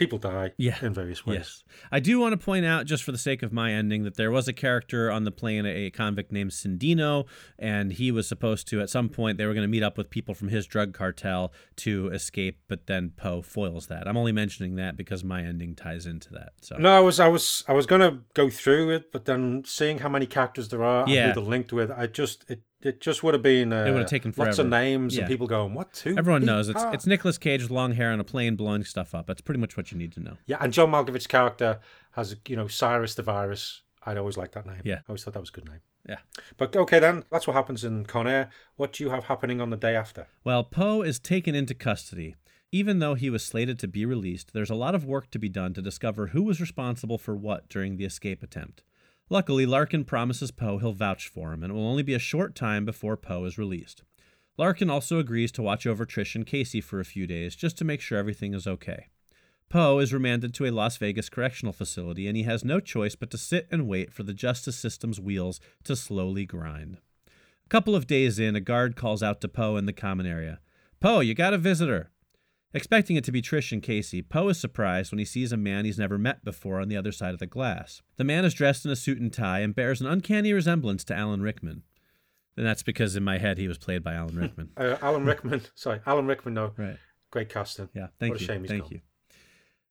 [0.03, 0.77] people die Yeah.
[0.83, 1.37] in various ways.
[1.38, 1.65] Yes.
[1.91, 4.31] I do want to point out, just for the sake of my ending, that there
[4.31, 7.27] was a character on the plane, a convict named Cindino,
[7.59, 10.11] and he was supposed to, at some point, they were going to meet up with
[10.11, 14.07] people from his drug cartel to escape, but then Poe foils that.
[14.09, 16.53] I'm only mentioning that because my ending ties into that.
[16.61, 19.99] So No, I was, I was, I was gonna go through it, but then seeing
[19.99, 21.27] how many characters there are Yeah.
[21.29, 23.73] and who they're linked with, I just, it, it just would have been.
[23.73, 24.51] Uh, It would have taken forever.
[24.51, 25.23] lots of names Yeah.
[25.23, 26.16] and people going, "What?" Who?
[26.16, 29.14] everyone knows it's Ah." it's Nicolas Cage with long hair on a plane blowing stuff
[29.14, 29.27] up.
[29.27, 30.37] That's pretty much what you need to know.
[30.47, 31.81] Yeah, and John Malkovich's character
[32.12, 33.83] has, you know, Cyrus the Virus.
[34.05, 34.81] I'd always liked that name.
[34.85, 34.97] Yeah.
[34.97, 35.81] I always thought that was a good name.
[36.09, 36.16] Yeah.
[36.57, 38.51] But okay, then that's what happens in Con Air.
[38.75, 40.27] What do you have happening on the day after?
[40.42, 42.35] Well, Poe is taken into custody.
[42.73, 45.49] Even though he was slated to be released, there's a lot of work to be
[45.49, 48.83] done to discover who was responsible for what during the escape attempt.
[49.31, 52.55] Luckily, Larkin promises Poe he'll vouch for him, and it will only be a short
[52.55, 54.03] time before Poe is released.
[54.59, 57.85] Larkin also agrees to watch over Trish and Casey for a few days just to
[57.85, 59.07] make sure everything is okay.
[59.71, 63.31] Poe is remanded to a Las Vegas correctional facility, and he has no choice but
[63.31, 66.99] to sit and wait for the justice system's wheels to slowly grind.
[67.27, 70.61] A couple of days in, a guard calls out to Poe in the common area.
[71.01, 72.11] Poe, you got a visitor.
[72.75, 75.85] Expecting it to be Trish and Casey, Poe is surprised when he sees a man
[75.85, 78.01] he's never met before on the other side of the glass.
[78.17, 81.15] The man is dressed in a suit and tie and bears an uncanny resemblance to
[81.15, 81.83] Alan Rickman.
[82.57, 84.71] And that's because in my head he was played by Alan Rickman.
[84.77, 85.63] Uh, Alan Rickman.
[85.75, 86.55] sorry, Alan Rickman.
[86.55, 86.97] No, right.
[87.31, 87.89] great casting.
[87.95, 88.47] Yeah, thank What a you.
[88.47, 88.93] shame he's thank gone.
[88.93, 89.01] you.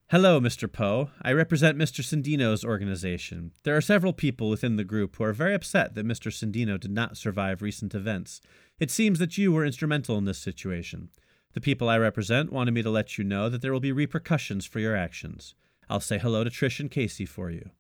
[0.10, 0.70] Hello, Mr.
[0.70, 1.10] Poe.
[1.22, 2.04] I represent Mr.
[2.04, 3.52] Sandino's organization.
[3.64, 6.30] There are several people within the group who are very upset that Mr.
[6.32, 8.42] Sandino did not survive recent events.
[8.78, 11.10] It seems that you were instrumental in this situation.
[11.54, 14.66] The people I represent wanted me to let you know that there will be repercussions
[14.66, 15.54] for your actions.
[15.90, 17.72] I'll say hello to Trish and Casey for you.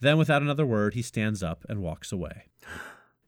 [0.00, 2.46] Then, without another word, he stands up and walks away.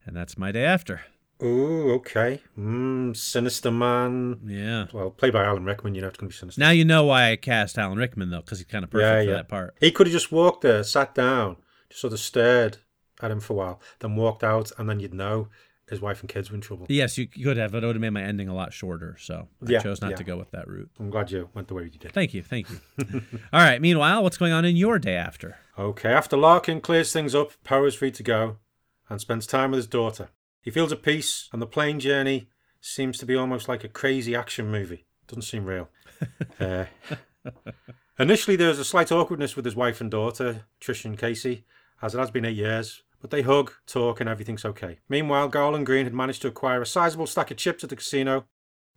[0.05, 1.03] And that's my day after.
[1.43, 2.41] Ooh, okay.
[2.59, 4.41] Mm, Sinister Man.
[4.45, 4.87] Yeah.
[4.93, 6.61] Well, played by Alan Rickman, you know it's going to be sinister.
[6.61, 9.33] Now you know why I cast Alan Rickman, though, because he's kind of perfect Yeah,
[9.33, 9.77] for that part.
[9.81, 11.57] He could have just walked there, sat down,
[11.89, 12.79] just sort of stared
[13.23, 15.49] at him for a while, then walked out, and then you'd know
[15.89, 16.87] his wife and kids were in trouble.
[16.89, 19.17] Yes, you could have, but it would have made my ending a lot shorter.
[19.19, 20.17] So I Yeah, chose not yeah.
[20.17, 20.91] to go with that route.
[20.99, 22.13] I'm glad you went the way you did.
[22.13, 22.81] Thank you, thank you.
[23.53, 23.81] All right.
[23.81, 25.57] Meanwhile, what's going on in your day after?
[25.79, 28.57] Okay, after Larkin clears things up, Poe is free to go
[29.11, 30.31] and spends time with his daughter.
[30.63, 32.49] He feels at peace, and the plane journey
[32.81, 35.05] seems to be almost like a crazy action movie.
[35.27, 35.91] Doesn't seem real.
[36.61, 36.85] uh,
[38.19, 41.65] initially, there was a slight awkwardness with his wife and daughter, Trish and Casey,
[42.03, 44.99] as it has been eight years, but they hug, talk, and everything's okay.
[45.09, 48.45] Meanwhile, Garland Green had managed to acquire a sizable stack of chips at the casino.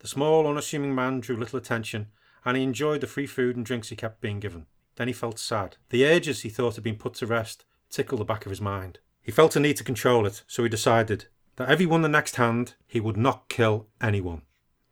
[0.00, 2.08] The small, unassuming man drew little attention,
[2.44, 4.66] and he enjoyed the free food and drinks he kept being given.
[4.96, 5.78] Then he felt sad.
[5.88, 8.98] The urges he thought had been put to rest tickled the back of his mind.
[9.22, 11.24] He felt a need to control it, so he decided
[11.56, 14.42] that if he won the next hand, he would not kill anyone.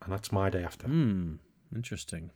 [0.01, 0.87] And that's my day after.
[0.87, 1.35] Hmm.
[1.75, 2.31] Interesting.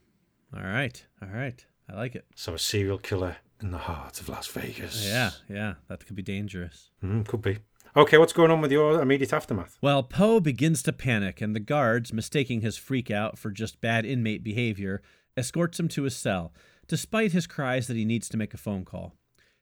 [0.56, 1.04] All right.
[1.20, 1.66] All right.
[1.90, 2.26] I like it.
[2.36, 5.06] So a serial killer in the heart of Las Vegas.
[5.08, 5.32] Yeah.
[5.50, 5.76] Yeah.
[5.88, 6.92] That could be dangerous.
[7.04, 7.60] Mm, could be.
[7.96, 9.78] Okay, what's going on with your immediate aftermath?
[9.82, 14.06] Well, Poe begins to panic, and the guards, mistaking his freak out for just bad
[14.06, 15.02] inmate behavior,
[15.36, 16.54] escorts him to his cell,
[16.88, 19.16] despite his cries that he needs to make a phone call.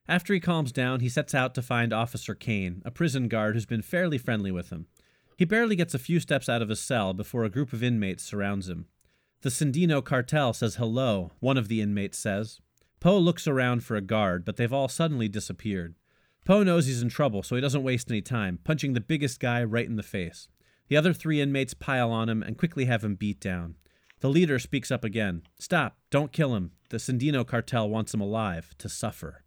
[0.07, 3.65] After he calms down, he sets out to find Officer Kane, a prison guard who's
[3.65, 4.85] been fairly friendly with him.
[5.35, 8.23] He barely gets a few steps out of his cell before a group of inmates
[8.23, 8.87] surrounds him.
[9.41, 12.59] The Sandino cartel says hello, one of the inmates says.
[12.99, 15.95] Poe looks around for a guard, but they've all suddenly disappeared.
[16.45, 19.63] Poe knows he's in trouble, so he doesn't waste any time, punching the biggest guy
[19.63, 20.47] right in the face.
[20.87, 23.75] The other three inmates pile on him and quickly have him beat down.
[24.21, 25.43] The leader speaks up again.
[25.59, 26.71] Stop, don't kill him.
[26.89, 29.43] The Sandino cartel wants him alive, to suffer.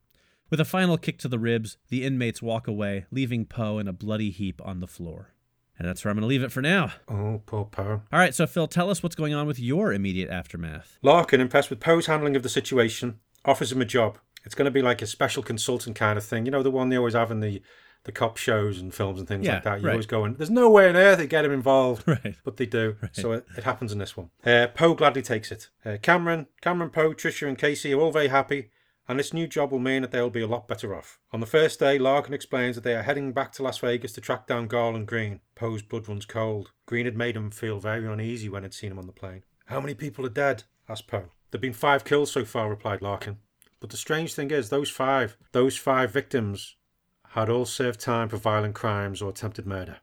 [0.48, 3.92] With a final kick to the ribs, the inmates walk away, leaving Poe in a
[3.92, 5.34] bloody heap on the floor.
[5.78, 6.92] And that's where I'm going to leave it for now.
[7.08, 8.02] Oh, poor Poe.
[8.12, 10.98] All right, so Phil, tell us what's going on with your immediate aftermath.
[11.02, 14.18] Larkin, impressed with Poe's handling of the situation, offers him a job.
[14.44, 16.46] It's going to be like a special consultant kind of thing.
[16.46, 17.62] You know, the one they always have in the,
[18.04, 19.80] the cop shows and films and things Yeah, like that.
[19.80, 19.92] You right.
[19.92, 22.04] always go in, there's no way on earth they get him involved.
[22.06, 22.34] Right.
[22.44, 22.96] But they do.
[23.12, 24.30] So it, it happens in this one.
[24.44, 25.68] Uh, Poe gladly takes it.
[25.84, 28.70] Uh, Cameron, Cameron, Poe, Trisha, and Casey are all very happy,
[29.08, 31.20] and this new job will mean that they'll be a lot better off.
[31.32, 34.20] On the first day, Larkin explains that they are heading back to Las Vegas to
[34.20, 35.40] track down Garland Green.
[35.54, 36.72] Poe's blood runs cold.
[36.86, 39.42] Green had made him feel very uneasy when he'd seen him on the plane.
[39.66, 40.64] How many people are dead?
[40.88, 41.26] asked Poe.
[41.52, 43.36] There've been five kills so far, replied Larkin.
[43.78, 46.76] But the strange thing is, those five, those five victims
[47.30, 49.98] had all served time for violent crimes or attempted murder.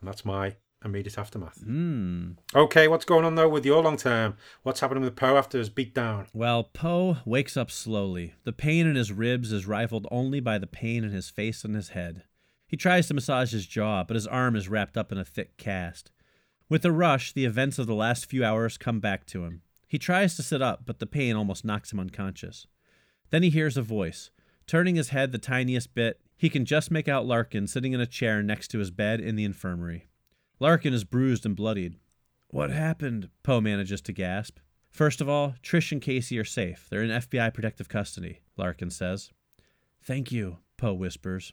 [0.00, 1.60] And that's my immediate aftermath.
[1.60, 2.32] Hmm.
[2.54, 4.36] Okay, what's going on though with your long term?
[4.62, 6.28] What's happening with Poe after his beat down?
[6.32, 8.34] Well, Poe wakes up slowly.
[8.44, 11.74] The pain in his ribs is rivaled only by the pain in his face and
[11.74, 12.24] his head.
[12.66, 15.56] He tries to massage his jaw, but his arm is wrapped up in a thick
[15.56, 16.12] cast.
[16.68, 19.62] With a rush, the events of the last few hours come back to him.
[19.92, 22.66] He tries to sit up, but the pain almost knocks him unconscious.
[23.28, 24.30] Then he hears a voice.
[24.66, 28.06] Turning his head the tiniest bit, he can just make out Larkin sitting in a
[28.06, 30.08] chair next to his bed in the infirmary.
[30.58, 31.96] Larkin is bruised and bloodied.
[32.48, 33.28] What happened?
[33.42, 34.60] Poe manages to gasp.
[34.90, 36.86] First of all, Trish and Casey are safe.
[36.88, 39.30] They're in FBI protective custody, Larkin says.
[40.02, 41.52] Thank you, Poe whispers.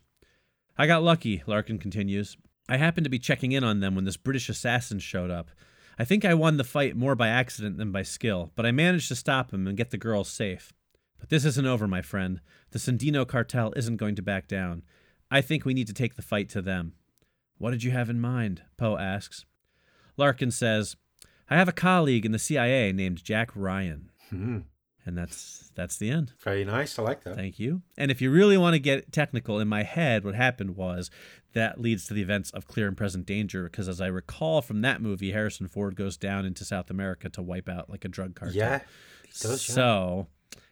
[0.77, 2.37] I got lucky, Larkin continues.
[2.69, 5.51] I happened to be checking in on them when this British assassin showed up.
[5.99, 9.09] I think I won the fight more by accident than by skill, but I managed
[9.09, 10.71] to stop him and get the girls safe.
[11.19, 12.39] But this isn't over, my friend.
[12.71, 14.83] The Sandino cartel isn't going to back down.
[15.29, 16.93] I think we need to take the fight to them.
[17.57, 18.61] What did you have in mind?
[18.77, 19.43] Poe asks.
[20.15, 20.95] Larkin says,
[21.49, 24.09] I have a colleague in the CIA named Jack Ryan.
[24.29, 24.59] Hmm.
[25.09, 26.33] And that's that's the end.
[26.43, 26.99] Very nice.
[26.99, 27.35] I like that.
[27.35, 27.81] Thank you.
[27.97, 31.09] And if you really want to get technical, in my head, what happened was
[31.53, 34.81] that leads to the events of Clear and Present Danger, because as I recall from
[34.81, 38.35] that movie, Harrison Ford goes down into South America to wipe out like a drug
[38.35, 38.55] cartel.
[38.55, 38.81] Yeah,
[39.41, 39.67] does.
[39.67, 39.73] yeah.
[39.73, 40.27] So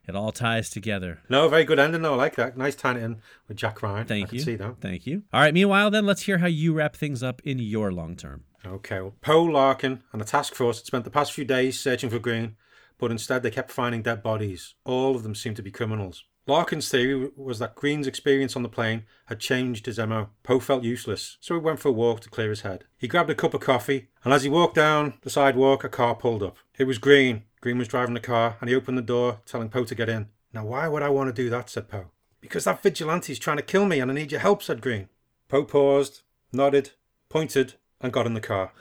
[0.07, 1.19] it all ties together.
[1.29, 2.13] No, very good ending though.
[2.13, 2.55] I like that.
[2.55, 4.05] Nice tying it in with Jack Ryan.
[4.05, 4.39] Thank I you.
[4.39, 4.81] see that.
[4.81, 5.23] Thank you.
[5.33, 5.53] All right.
[5.53, 8.43] Meanwhile, then let's hear how you wrap things up in your long term.
[8.63, 12.09] Okay, well, Poe Larkin and the task force had spent the past few days searching
[12.09, 12.55] for Green,
[12.97, 14.75] but instead they kept finding dead bodies.
[14.85, 16.23] All of them seemed to be criminals.
[16.47, 20.29] Larkin's theory was that Green's experience on the plane had changed his MO.
[20.43, 22.85] Poe felt useless, so he went for a walk to clear his head.
[22.97, 26.15] He grabbed a cup of coffee, and as he walked down the sidewalk, a car
[26.15, 26.57] pulled up.
[26.77, 27.43] It was Green.
[27.59, 30.29] Green was driving the car, and he opened the door, telling Poe to get in.
[30.53, 31.69] Now, why would I want to do that?
[31.69, 32.11] said Poe.
[32.39, 35.09] Because that vigilante's trying to kill me, and I need your help, said Green.
[35.49, 36.21] Poe paused,
[36.53, 36.91] nodded,
[37.27, 38.71] pointed, and got in the car.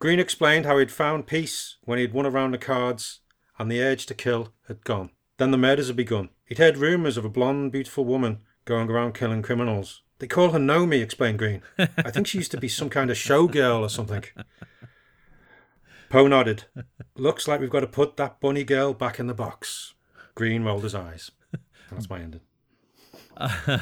[0.00, 3.20] Green explained how he'd found peace when he'd won around the cards
[3.58, 5.10] and the urge to kill had gone.
[5.36, 6.30] Then the murders had begun.
[6.46, 10.02] He'd heard rumours of a blonde, beautiful woman going around killing criminals.
[10.18, 11.60] They call her Nomi, explained Green.
[11.78, 14.24] I think she used to be some kind of showgirl or something.
[16.08, 16.64] Poe nodded.
[17.14, 19.94] Looks like we've got to put that bunny girl back in the box.
[20.34, 21.30] Green rolled his eyes.
[21.90, 22.40] That's my ending.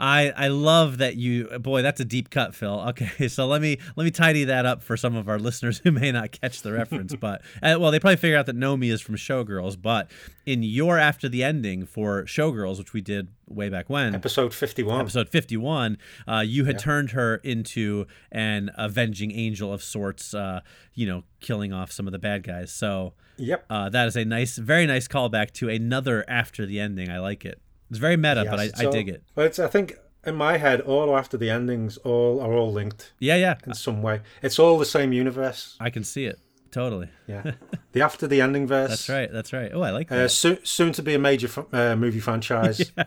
[0.00, 2.80] I I love that you boy that's a deep cut Phil.
[2.88, 5.92] Okay, so let me let me tidy that up for some of our listeners who
[5.92, 9.00] may not catch the reference, but uh, well they probably figure out that Nomi is
[9.02, 10.10] from Showgirls, but
[10.46, 15.00] in your after the ending for Showgirls, which we did way back when, Episode 51.
[15.02, 20.60] episode 51 uh, you had turned her into an avenging angel of sorts uh,
[20.94, 23.64] you know killing off some of the bad guys so Yep.
[23.70, 27.44] uh, that is a nice very nice callback to another after the ending i like
[27.44, 30.34] it it's very meta but I, Yes, I dig it Well, it's, I think in
[30.36, 34.20] my head, all after the endings, all are all linked yeah yeah in some way.
[34.42, 35.76] It's all the same universe.
[35.80, 36.38] i can see it
[36.70, 37.52] totally Yeah.
[37.92, 38.90] the after the ending verse.
[38.90, 41.48] that's right that's right oh i like Uh, that soon, soon to be a major
[41.72, 42.92] uh, movie franchise.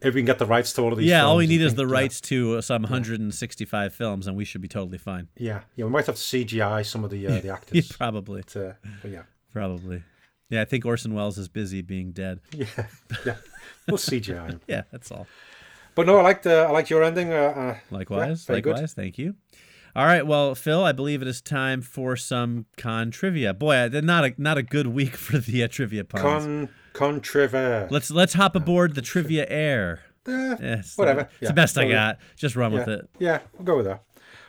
[0.00, 1.08] If we can get the rights to all of these.
[1.08, 1.92] yeah all we need is the yeah.
[1.92, 5.86] rights to some 165 films and we should be totally fine Yeah, yeah.
[5.86, 7.88] We might have to CGI some of the uh, the actors.
[7.90, 10.04] probably to, but yeah, probably
[10.50, 12.66] yeah i think orson welles is busy being dead yeah,
[13.26, 13.36] yeah.
[13.88, 14.60] We'll CGI him.
[14.68, 15.26] yeah that's all
[15.94, 17.32] But no, I liked uh, I liked your ending.
[17.32, 18.74] Uh, uh, Likewise, very good.
[18.74, 18.94] likewise.
[18.94, 19.34] Thank you.
[19.96, 23.52] All right, well, Phil, I believe it is time for some con trivia.
[23.52, 26.22] Boy, not a not a good week for the uh, trivia puns.
[26.22, 27.88] Con con trivia.
[27.90, 30.00] let's let's hop aboard the trivia air.
[30.26, 31.22] Uh, Yes, whatever.
[31.22, 32.18] It's Yeah, the best I got.
[32.36, 33.08] Just run Yeah, with it.
[33.18, 33.38] yeah.
[33.54, 34.02] We'll go with that.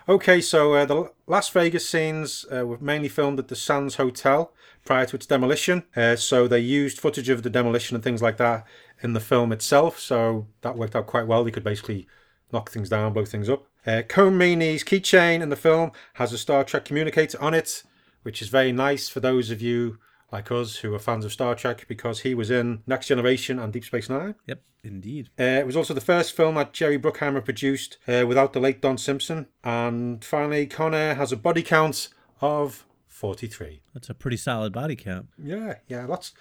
[0.07, 4.51] Okay, so uh, the Las Vegas scenes uh, were mainly filmed at the Sands Hotel
[4.83, 5.83] prior to its demolition.
[5.95, 8.65] Uh, so they used footage of the demolition and things like that
[9.01, 9.99] in the film itself.
[9.99, 11.43] So that worked out quite well.
[11.43, 12.07] They could basically
[12.51, 13.65] knock things down, blow things up.
[13.85, 17.83] Uh, Meaney's keychain in the film has a Star Trek communicator on it,
[18.23, 19.97] which is very nice for those of you
[20.31, 23.73] like us who are fans of Star Trek because he was in Next Generation and
[23.73, 24.35] Deep Space Nine.
[24.47, 25.29] Yep, indeed.
[25.39, 28.81] Uh, it was also the first film that Jerry Bruckheimer produced uh, without the late
[28.81, 29.47] Don Simpson.
[29.63, 32.09] And finally, Con Air has a body count
[32.41, 33.81] of 43.
[33.93, 35.27] That's a pretty solid body count.
[35.41, 36.33] Yeah, yeah, lots,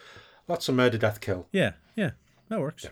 [0.47, 1.47] lots of murder, death, kill.
[1.51, 2.11] Yeah, yeah,
[2.49, 2.87] that works.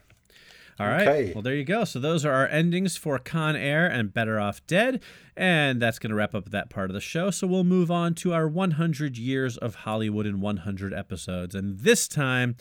[0.79, 1.09] All right.
[1.09, 1.33] Okay.
[1.35, 1.85] Well, there you go.
[1.85, 5.03] So those are our endings for Con Air and Better Off Dead.
[5.37, 7.31] And that's going to wrap up that part of the show.
[7.31, 11.55] So we'll move on to our 100 years of Hollywood in 100 episodes.
[11.55, 12.57] And this time,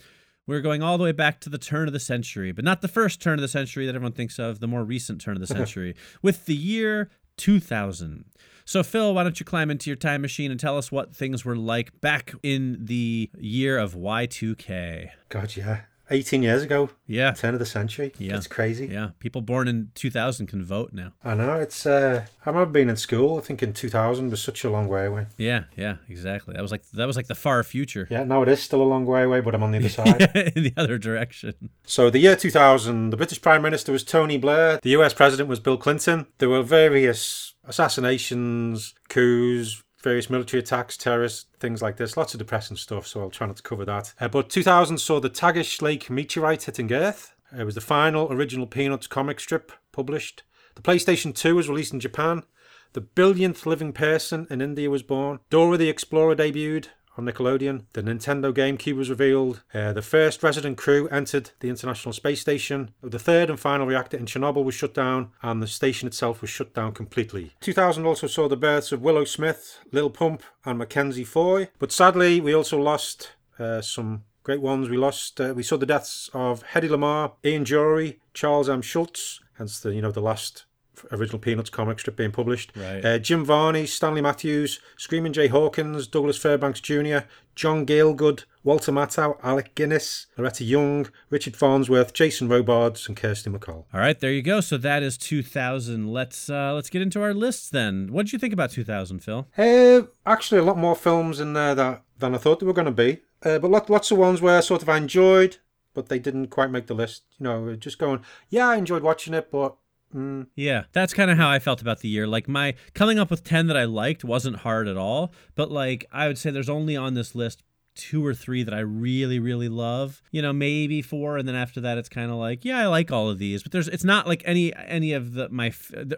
[0.46, 2.88] we're going all the way back to the turn of the century, but not the
[2.88, 5.46] first turn of the century that everyone thinks of, the more recent turn of the
[5.54, 8.24] century, with the year 2000.
[8.64, 11.44] So, Phil, why don't you climb into your time machine and tell us what things
[11.44, 15.10] were like back in the year of Y2K?
[15.28, 15.82] God, yeah.
[16.10, 17.32] 18 years ago, Yeah.
[17.32, 18.12] turn of the century.
[18.18, 18.36] Yeah.
[18.36, 18.86] It's crazy.
[18.86, 19.10] Yeah.
[19.18, 21.12] People born in 2000 can vote now.
[21.24, 24.62] I know, it's, uh, I remember being in school, I think in 2000 was such
[24.64, 25.26] a long way away.
[25.36, 26.54] Yeah, yeah, exactly.
[26.54, 28.06] That was like that was like the far future.
[28.10, 30.20] Yeah, no, it is still a long way away, but I'm on the other side.
[30.56, 31.54] in the other direction.
[31.84, 35.58] So, the year 2000, the British Prime Minister was Tony Blair, the US President was
[35.60, 36.26] Bill Clinton.
[36.38, 42.16] There were various assassinations, coups, various military attacks, terrorist things like this.
[42.16, 44.14] Lots of depressing stuff, so I'll try not to cover that.
[44.20, 47.34] Uh, but 2000 saw the Tagish Lake meteorite hitting Earth.
[47.58, 50.44] It was the final original Peanuts comic strip published.
[50.76, 52.44] The PlayStation 2 was released in Japan.
[52.92, 55.40] The billionth living person in India was born.
[55.50, 57.84] Dora the Explorer debuted on Nickelodeon.
[57.92, 59.62] The Nintendo GameCube was revealed.
[59.72, 62.90] Uh, the first resident crew entered the International Space Station.
[63.02, 66.50] The third and final reactor in Chernobyl was shut down, and the station itself was
[66.50, 67.52] shut down completely.
[67.60, 71.68] 2000 also saw the births of Willow Smith, Lil Pump, and Mackenzie Foy.
[71.78, 74.88] But sadly, we also lost uh, some great ones.
[74.88, 75.40] We lost.
[75.40, 78.82] Uh, we saw the deaths of Hedy Lamarr, Ian Dury, Charles M.
[78.82, 79.40] Schulz.
[79.58, 80.66] Hence the you know the last
[81.12, 82.72] original Peanuts comic strip being published.
[82.76, 83.04] Right.
[83.04, 87.18] Uh, Jim Varney, Stanley Matthews, Screaming Jay Hawkins, Douglas Fairbanks Jr.,
[87.54, 93.84] John Gielgud, Walter Matthau, Alec Guinness, Loretta Young, Richard Farnsworth, Jason Robards, and Kirsty MacColl.
[93.94, 94.60] All right, there you go.
[94.60, 96.12] So that is 2000.
[96.12, 98.08] Let's uh let's get into our lists then.
[98.12, 99.46] What did you think about 2000, Phil?
[99.56, 102.86] Uh, actually, a lot more films in there that, than I thought they were going
[102.86, 103.20] to be.
[103.42, 105.58] Uh, but lot, lots of ones where sort of I enjoyed,
[105.94, 107.22] but they didn't quite make the list.
[107.38, 109.76] You know, just going, yeah, I enjoyed watching it, but
[110.14, 112.26] mm, Yeah, that's kind of how I felt about the year.
[112.26, 116.06] Like my coming up with 10 that I liked wasn't hard at all, but like
[116.12, 117.62] I would say there's only on this list
[117.96, 120.22] two or three that I really really love.
[120.30, 123.10] You know, maybe four and then after that it's kind of like, yeah, I like
[123.10, 125.72] all of these, but there's it's not like any any of the my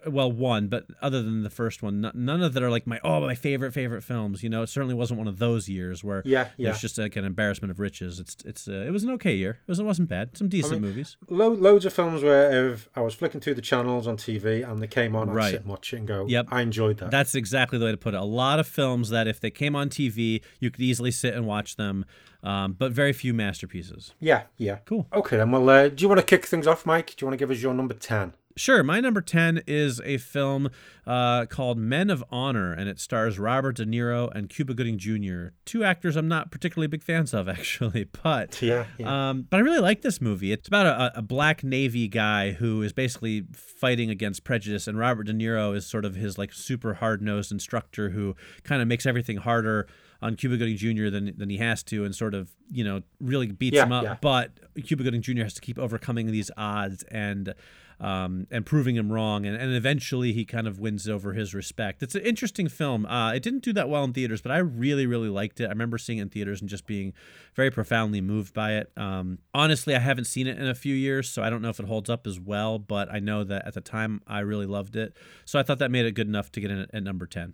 [0.06, 3.20] well, one, but other than the first one, none of that are like my oh,
[3.20, 4.62] my favorite favorite films, you know.
[4.62, 6.68] It certainly wasn't one of those years where Yeah, yeah.
[6.70, 8.20] there's just like an embarrassment of riches.
[8.20, 9.58] It's it's uh, it was an okay year.
[9.66, 10.36] It wasn't wasn't bad.
[10.36, 11.16] Some decent movies.
[11.28, 14.82] lo- loads of films where if I was flicking through the channels on TV and
[14.82, 15.50] they came on, I'd Right.
[15.52, 16.48] sit and watch it and go, Yep.
[16.50, 17.10] I enjoyed that.
[17.10, 18.20] That's exactly the way to put it.
[18.20, 21.46] A lot of films that if they came on TV, you could easily sit and
[21.46, 22.04] watch them,
[22.42, 24.14] um, but very few masterpieces.
[24.20, 24.78] yeah, yeah.
[24.84, 25.06] Cool.
[25.12, 25.50] Okay, then.
[25.50, 27.14] Well, uh, do you want to kick things off, Mike?
[27.16, 28.32] Do you want to give us your number 10?
[28.58, 28.82] Sure.
[28.82, 30.70] My number 10 is a film
[31.06, 35.54] uh, called Men of Honor, and it stars Robert De Niro and Cuba Gooding Jr.,
[35.64, 38.08] two actors I'm not particularly big fans of, actually.
[38.22, 39.30] But Yeah, yeah.
[39.30, 40.50] Um, but I really like this movie.
[40.50, 45.24] It's about a, a black Navy guy who is basically fighting against prejudice, and Robert
[45.24, 49.06] De Niro is sort of his like super hard nosed instructor who kind of makes
[49.06, 49.86] everything harder
[50.20, 51.10] on Cuba Gooding Jr.
[51.10, 54.04] than than he has to, and sort of you know really beats Yeah, him up.
[54.04, 54.16] yeah.
[54.20, 54.52] But
[54.84, 55.42] Cuba Gooding Jr.
[55.44, 57.54] has to keep overcoming these odds and.
[58.00, 62.00] Um, and proving him wrong, and, and eventually he kind of wins over his respect.
[62.00, 63.04] It's an interesting film.
[63.06, 65.64] Uh, it didn't do that well in theaters, but I really, really liked it.
[65.64, 67.12] I remember seeing it in theaters and just being
[67.56, 68.92] very profoundly moved by it.
[68.96, 71.80] Um, honestly, I haven't seen it in a few years, so I don't know if
[71.80, 74.94] it holds up as well, but I know that at the time I really loved
[74.94, 75.16] it.
[75.44, 77.52] So I thought that made it good enough to get in at, at number 10.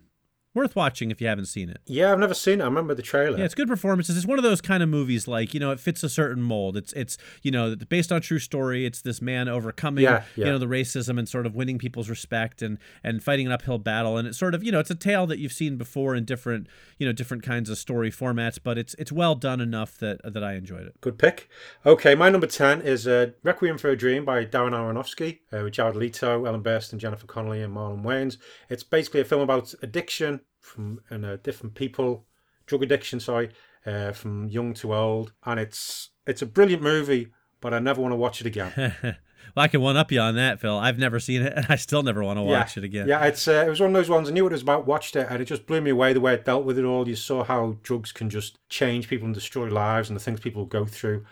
[0.55, 1.81] Worth watching if you haven't seen it.
[1.85, 2.63] yeah, I've never seen it.
[2.63, 3.37] I remember the trailer.
[3.37, 4.15] Yeah, it's good performances.
[4.17, 6.77] It's one of those kind of movies like you know it fits a certain mold.
[6.77, 8.85] It's it's you know based on true story.
[8.85, 10.45] It's this man overcoming Yeah, yeah.
[10.45, 13.77] you know the racism and sort of winning people's respect and and fighting an uphill
[13.77, 14.17] battle.
[14.17, 16.67] And it's sort of you know it's a tale that you've seen before in different
[16.97, 20.43] you know different kinds of story formats, but it's it's well done enough that that
[20.43, 21.01] I enjoyed it.
[21.01, 21.49] Good pick.
[21.85, 25.73] Okay, my number 10 is uh, Requiem for a Dream by Darren Aronofsky uh, with
[25.73, 28.37] Jared Leto, Ellen Burstyn, Jennifer Connelly, and Marlon Wayans.
[28.69, 32.25] It's basically a film about addiction from and, uh, different people,
[32.65, 33.49] drug addiction, sorry,
[33.85, 35.33] uh, from young to old.
[35.45, 37.27] And it's it's a brilliant movie,
[37.61, 39.17] but I never want to watch it again.
[39.55, 40.77] Well, I can one up you on that, Phil.
[40.77, 42.81] I've never seen it, and I still never want to watch yeah.
[42.81, 43.07] it again.
[43.07, 44.27] Yeah, it's uh, it was one of those ones.
[44.27, 46.19] I knew what it was about, watched it, and it just blew me away the
[46.19, 47.07] way it dealt with it all.
[47.07, 50.65] You saw how drugs can just change people and destroy lives, and the things people
[50.65, 51.25] go through,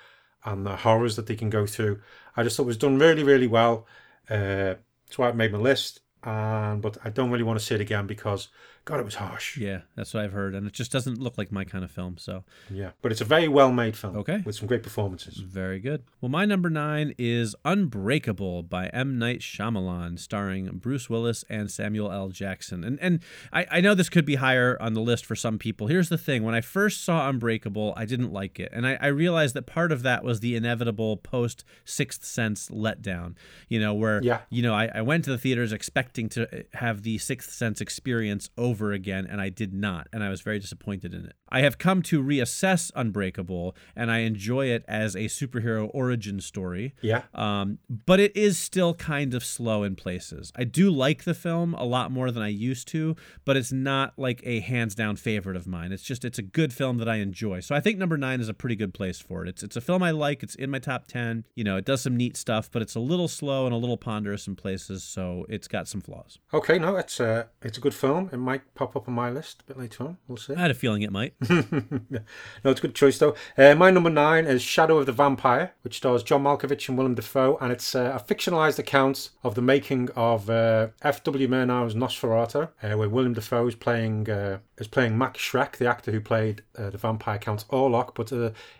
[0.46, 2.00] and the horrors that they can go through.
[2.38, 3.88] I just thought it was done really, really well.
[4.30, 6.02] Uh, that's why it made my list.
[6.24, 8.48] And but I don't really want to see it again because
[8.86, 9.58] God, it was harsh.
[9.58, 12.18] Yeah, that's what I've heard, and it just doesn't look like my kind of film.
[12.18, 14.18] So Yeah, but it's a very well made film.
[14.18, 14.42] Okay.
[14.46, 15.38] with some great performances.
[15.38, 16.04] very good.
[16.20, 19.18] Well, my number nine is Unbreakable by M.
[19.18, 22.28] Night Shyamalan, starring Bruce Willis and Samuel L.
[22.30, 22.84] Jackson.
[22.84, 23.22] And and
[23.54, 25.88] I, I know this could be higher on the list for some people.
[25.88, 29.08] Here's the thing: when I first saw Unbreakable, I didn't like it, and I, I
[29.08, 33.36] realized that part of that was the inevitable post Sixth Sense letdown.
[33.70, 34.42] You know, where Yeah.
[34.50, 38.50] you know I, I went to the theaters expecting to have the Sixth Sense experience
[38.58, 41.36] over again, and I did not, and I was very disappointed in it.
[41.54, 46.96] I have come to reassess Unbreakable, and I enjoy it as a superhero origin story.
[47.02, 47.24] Yeah.
[47.36, 50.52] Um, but it is still kind of slow in places.
[50.56, 54.14] I do like the film a lot more than I used to, but it's not
[54.18, 55.92] like a hands down favorite of mine.
[55.92, 57.60] It's just it's a good film that I enjoy.
[57.60, 59.50] So I think number nine is a pretty good place for it.
[59.50, 60.42] It's it's a film I like.
[60.42, 61.46] It's in my top ten.
[61.54, 63.98] You know, it does some neat stuff, but it's a little slow and a little
[63.98, 66.40] ponderous in places, so it's got some flaws.
[66.52, 68.32] Okay, no, it's uh, it's a good film.
[68.34, 70.18] It might pop up on my list a bit later on.
[70.28, 70.56] We'll see.
[70.56, 71.36] I had a feeling it might.
[71.50, 72.22] No,
[72.64, 73.36] it's a good choice though.
[73.58, 77.16] Uh, my number nine is Shadow of the Vampire, which stars John Malkovich and Willem
[77.16, 81.48] Dafoe, and it's uh, a fictionalized account of the making of uh, F.W.
[81.48, 86.12] Murnau's Nosferatu, uh, where Willem Dafoe is playing uh, is playing Max Schreck, the actor
[86.12, 88.16] who played uh, the vampire Count Orlok.
[88.16, 88.32] But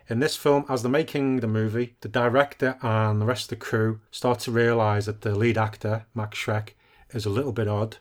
[0.10, 3.66] in this film, as they're making the movie, the director and the rest of the
[3.66, 6.70] crew start to realize that the lead actor Max Schreck
[7.12, 7.98] is a little bit odd,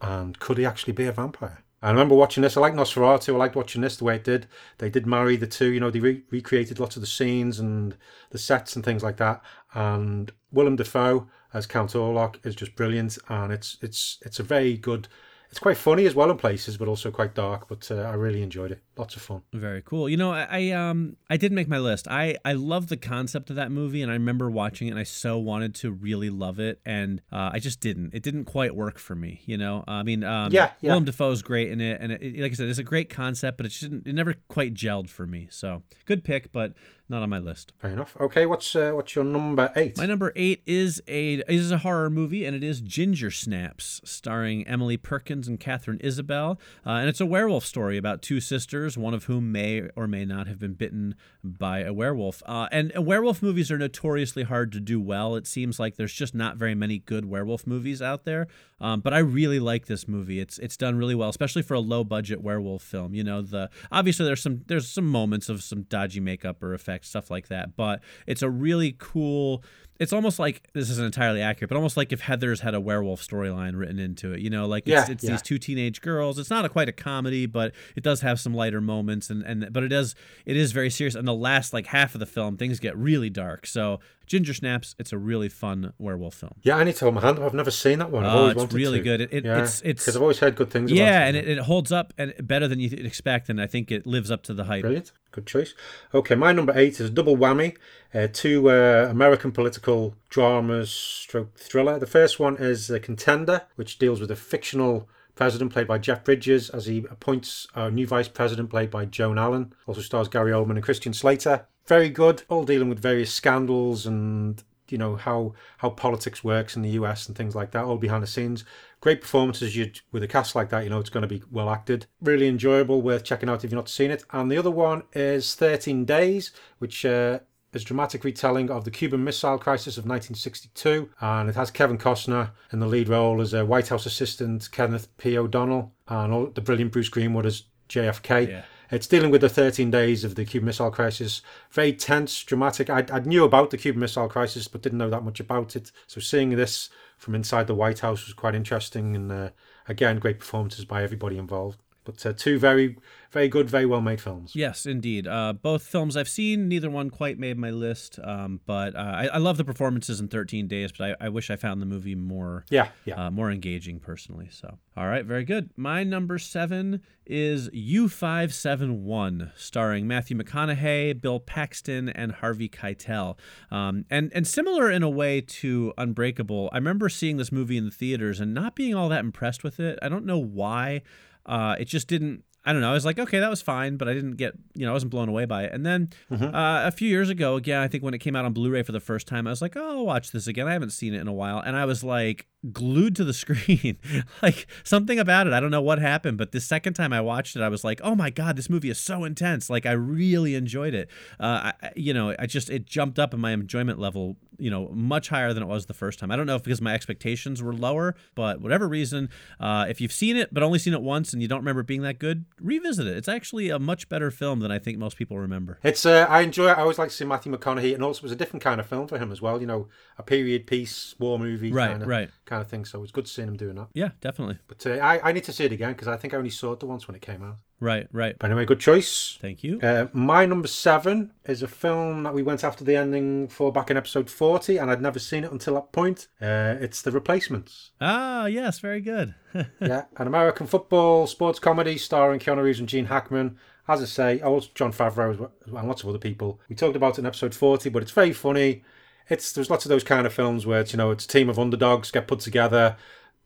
[0.00, 1.62] and could he actually be a vampire?
[1.80, 2.56] I remember watching this.
[2.56, 3.34] I like Nosferatu.
[3.34, 4.46] I liked watching this the way it did.
[4.78, 5.72] They did marry the two.
[5.72, 7.96] You know, they re- recreated lots of the scenes and
[8.30, 9.42] the sets and things like that.
[9.74, 13.16] And Willem Dafoe as Count Orlok is just brilliant.
[13.28, 15.08] And it's it's it's a very good.
[15.50, 17.68] It's quite funny as well in places, but also quite dark.
[17.68, 18.82] But uh, I really enjoyed it.
[18.98, 19.42] Lots of fun.
[19.52, 20.08] Very cool.
[20.08, 22.08] You know, I, I um I did make my list.
[22.08, 25.04] I I love the concept of that movie, and I remember watching it, and I
[25.04, 28.12] so wanted to really love it, and uh, I just didn't.
[28.14, 29.42] It didn't quite work for me.
[29.46, 30.90] You know, I mean, um, Yeah, yeah.
[30.90, 33.56] Willem Dafoe's great in it, and it, it- like I said, it's a great concept,
[33.56, 35.46] but it just didn't, it never quite gelled for me.
[35.50, 36.72] So good pick, but
[37.10, 37.72] not on my list.
[37.78, 38.16] Fair enough.
[38.20, 39.96] Okay, what's uh, what's your number eight?
[39.96, 44.66] My number eight is a is a horror movie, and it is Ginger Snaps, starring
[44.66, 49.14] Emily Perkins and Katharine Isabelle, uh, and it's a werewolf story about two sisters, one
[49.14, 51.14] of whom may or may not have been bitten
[51.44, 52.42] by a werewolf.
[52.46, 55.34] Uh, and werewolf movies are notoriously hard to do well.
[55.36, 58.46] It seems like there's just not very many good werewolf movies out there.
[58.80, 60.38] Um, but I really like this movie.
[60.40, 63.12] It's it's done really well, especially for a low budget werewolf film.
[63.12, 67.08] You know, the obviously there's some there's some moments of some dodgy makeup or effects,
[67.08, 67.76] stuff like that.
[67.76, 69.64] But it's a really cool.
[69.98, 73.20] It's almost like this isn't entirely accurate, but almost like if Heather's had a werewolf
[73.20, 74.38] storyline written into it.
[74.38, 75.30] You know, like it's, Yeah, it's yeah.
[75.30, 76.38] these two teenage girls.
[76.38, 79.72] It's not a, quite a comedy, but it does have some lighter moments, and and
[79.72, 80.14] but it does
[80.46, 81.14] it is very serious.
[81.14, 83.66] And the last like half of the film, things get really dark.
[83.66, 86.54] So Ginger Snaps, it's a really fun werewolf film.
[86.62, 87.44] yeah, I need to hold my hand up.
[87.44, 88.24] I've never seen that one.
[88.26, 89.04] I've Oh, always it's really to.
[89.04, 89.20] good.
[89.22, 90.90] It- it- yeah, it's- it's- because I've always heard good things.
[90.92, 93.66] about Yeah, and it, it holds up and better than you would expect, and I
[93.66, 94.82] think it lives up to the hype.
[94.82, 95.12] Brilliant.
[95.32, 95.74] Good choice.
[96.12, 97.76] Okay, my number eight is a double whammy.
[98.14, 101.98] Uh, two uh, American political dramas stroke thriller.
[101.98, 105.08] The first one is The Contender, which deals with a fictional
[105.38, 109.38] president played by Jeff Bridges as he appoints a new vice president played by Joan
[109.38, 109.72] Allen.
[109.86, 111.64] Also stars Gary Oldman and Christian Slater.
[111.86, 112.42] Very good.
[112.48, 117.28] All dealing with various scandals and you know how how politics works in the US
[117.28, 117.84] and things like that.
[117.84, 118.64] All behind the scenes.
[119.00, 119.76] Great performances.
[119.76, 122.06] You with a cast like that, you know it's going to be well acted.
[122.20, 123.00] Really enjoyable.
[123.00, 124.24] Worth checking out if you've not seen it.
[124.32, 127.04] And the other one is 13 Days, which.
[127.04, 127.38] Uh,
[127.72, 131.98] is a dramatic retelling of the Cuban Missile Crisis of 1962, and it has Kevin
[131.98, 135.36] Costner in the lead role as a White House assistant, Kenneth P.
[135.36, 138.48] O'Donnell, and all, the brilliant Bruce Greenwood as JFK.
[138.48, 138.62] Yeah.
[138.90, 141.42] It's dealing with the 13 days of the Cuban Missile Crisis.
[141.70, 142.88] Very tense, dramatic.
[142.88, 145.92] I, I knew about the Cuban Missile Crisis, but didn't know that much about it.
[146.06, 146.88] So seeing this
[147.18, 149.50] from inside the White House was quite interesting, and uh,
[149.88, 151.78] again, great performances by everybody involved.
[152.08, 152.96] But uh, two very,
[153.32, 154.56] very good, very well made films.
[154.56, 155.26] Yes, indeed.
[155.26, 158.18] Uh, both films I've seen, neither one quite made my list.
[158.24, 161.50] Um, but uh, I, I love the performances in 13 Days, but I, I wish
[161.50, 163.26] I found the movie more Yeah, yeah.
[163.26, 164.48] uh, more engaging personally.
[164.50, 165.68] So, all right, very good.
[165.76, 173.36] My number seven is U571, starring Matthew McConaughey, Bill Paxton, and Harvey Keitel.
[173.70, 176.70] Um, and and similar in a way to Unbreakable.
[176.72, 179.78] I remember seeing this movie in the theaters and not being all that impressed with
[179.78, 179.98] it.
[180.00, 181.02] I don't know why.
[181.48, 182.44] Uh, it just didn't.
[182.64, 182.90] I don't know.
[182.90, 185.10] I was like, okay, that was fine, but I didn't get, you know, I wasn't
[185.10, 185.72] blown away by it.
[185.72, 186.54] And then Mm-hmm.
[186.54, 188.92] uh, a few years ago, again, I think when it came out on Blu-ray for
[188.92, 190.68] the first time, I was like, oh, I'll watch this again.
[190.68, 193.98] I haven't seen it in a while, and I was like glued to the screen,
[194.42, 195.52] like something about it.
[195.52, 198.00] I don't know what happened, but the second time I watched it, I was like,
[198.02, 199.70] oh my god, this movie is so intense.
[199.70, 201.08] Like I really enjoyed it.
[201.38, 204.90] Uh, I, you know, I just it jumped up in my enjoyment level you know
[204.92, 206.30] much higher than it was the first time.
[206.30, 209.30] I don't know if because my expectations were lower, but whatever reason,
[209.60, 211.86] uh, if you've seen it but only seen it once and you don't remember it
[211.86, 213.16] being that good, revisit it.
[213.16, 215.78] It's actually a much better film than I think most people remember.
[215.82, 216.78] It's uh, I enjoy it.
[216.78, 218.86] I always like to see Matthew McConaughey, and also it was a different kind of
[218.86, 219.60] film for him as well.
[219.60, 219.88] You know,
[220.18, 222.30] a period piece, war movie, Right, kind of, right.
[222.48, 222.86] Kind of thing.
[222.86, 223.88] So it was good seeing him doing that.
[223.92, 224.56] Yeah, definitely.
[224.68, 226.72] But uh, I, I need to see it again because I think I only saw
[226.72, 227.56] it the once when it came out.
[227.78, 228.36] Right, right.
[228.38, 229.36] But anyway, good choice.
[229.38, 229.78] Thank you.
[229.82, 233.90] Uh, my number seven is a film that we went after the ending for back
[233.90, 236.28] in episode 40, and I'd never seen it until that point.
[236.40, 237.90] Uh, it's The Replacements.
[238.00, 239.34] Ah, yes, very good.
[239.78, 243.58] yeah, an American football sports comedy starring Keanu Reeves and Gene Hackman.
[243.86, 246.60] As I say, also Jon Favreau and lots of other people.
[246.70, 248.84] We talked about it in episode 40, but it's very funny.
[249.28, 251.48] It's There's lots of those kind of films where it's, you know, it's a team
[251.48, 252.96] of underdogs get put together,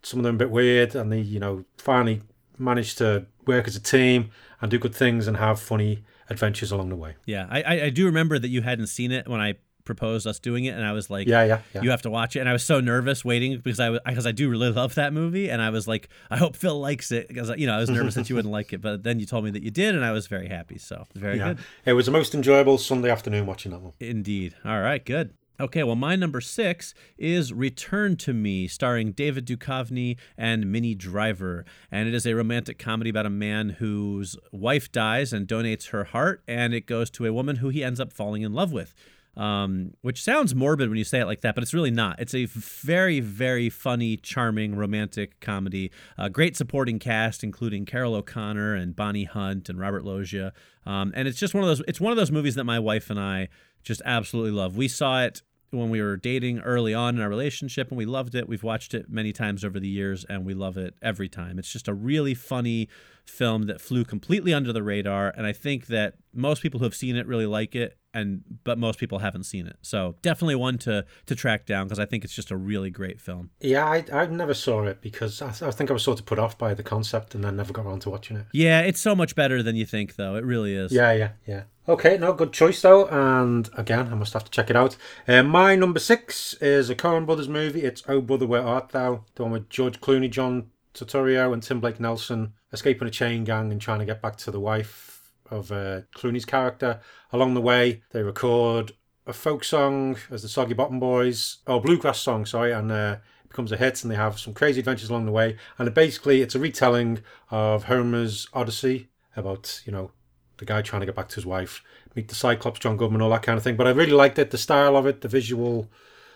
[0.03, 2.23] some of them a bit weird, and they, you know, finally
[2.59, 4.31] manage to work as a team
[4.61, 7.15] and do good things and have funny adventures along the way.
[7.27, 9.55] yeah, I, I do remember that you hadn't seen it when I
[9.85, 11.83] proposed us doing it, and I was like, Yeah, yeah, yeah.
[11.83, 12.41] you have to watch it.
[12.41, 15.13] And I was so nervous waiting because I was because I do really love that
[15.13, 17.91] movie, and I was like, I hope Phil likes it because you know I was
[17.91, 20.05] nervous that you wouldn't like it, but then you told me that you did, and
[20.05, 20.79] I was very happy.
[20.79, 21.49] So very yeah.
[21.55, 23.93] good, It was the most enjoyable Sunday afternoon watching that one.
[23.99, 24.55] indeed.
[24.65, 25.35] All right, good.
[25.61, 31.67] Okay, well, my number six is Return to Me, starring David Duchovny and Minnie Driver.
[31.91, 36.05] And it is a romantic comedy about a man whose wife dies and donates her
[36.05, 38.95] heart, and it goes to a woman who he ends up falling in love with.
[39.35, 42.21] Um, which sounds morbid when you say it like that, but it's really not.
[42.21, 45.91] It's a very, very funny, charming, romantic comedy.
[46.19, 50.53] A great supporting cast, including Carroll O'Connor and Bonnie Hunt and Robert Loggia.
[50.85, 51.83] Um, and it's just one of those.
[51.89, 53.49] It's one of those movies that my wife and I
[53.83, 54.77] just absolutely love.
[54.77, 55.41] We saw it
[55.73, 58.47] when we were dating early on in our relationship and we loved it.
[58.47, 61.59] We've watched it many times over the years and we love it every time.
[61.59, 62.89] It's just a really funny
[63.25, 66.95] film that flew completely under the radar and I think that most people who have
[66.95, 69.77] seen it really like it and but most people haven't seen it.
[69.83, 73.21] So definitely one to to track down because I think it's just a really great
[73.21, 73.51] film.
[73.61, 76.39] Yeah, I, I never saw it because I, I think I was sort of put
[76.39, 78.47] off by the concept and then never got around to watching it.
[78.53, 80.37] Yeah, it's so much better than you think though.
[80.37, 80.93] It really is.
[80.93, 81.63] Yeah, yeah, yeah.
[81.89, 83.07] Okay, no, good choice though.
[83.07, 84.97] And again, I must have to check it out.
[85.27, 87.83] Uh, my number six is a Coen Brothers movie.
[87.83, 89.25] It's Oh Brother, Where Art Thou?
[89.35, 93.73] The one with George Clooney, John Turturro, and Tim Blake Nelson escaping a chain gang
[93.73, 95.12] and trying to get back to the wife
[95.53, 97.01] of uh, Clooney's character.
[97.33, 98.93] Along the way, they record
[99.27, 103.49] a folk song as the Soggy Bottom Boys, or bluegrass song, sorry, and uh, it
[103.51, 104.03] becomes a hit.
[104.03, 105.57] And they have some crazy adventures along the way.
[105.79, 110.11] And it basically, it's a retelling of Homer's Odyssey about you know
[110.59, 111.83] the guy trying to get back to his wife,
[112.15, 113.77] meet the Cyclops, John Goodman, all that kind of thing.
[113.77, 115.91] But I really liked it, the style of it, the visual,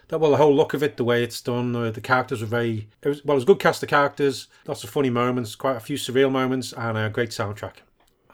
[0.08, 1.72] that well, the whole look of it, the way it's done.
[1.72, 4.84] The characters were very, it was well, it was a good cast of characters, lots
[4.84, 7.85] of funny moments, quite a few surreal moments, and a great soundtrack.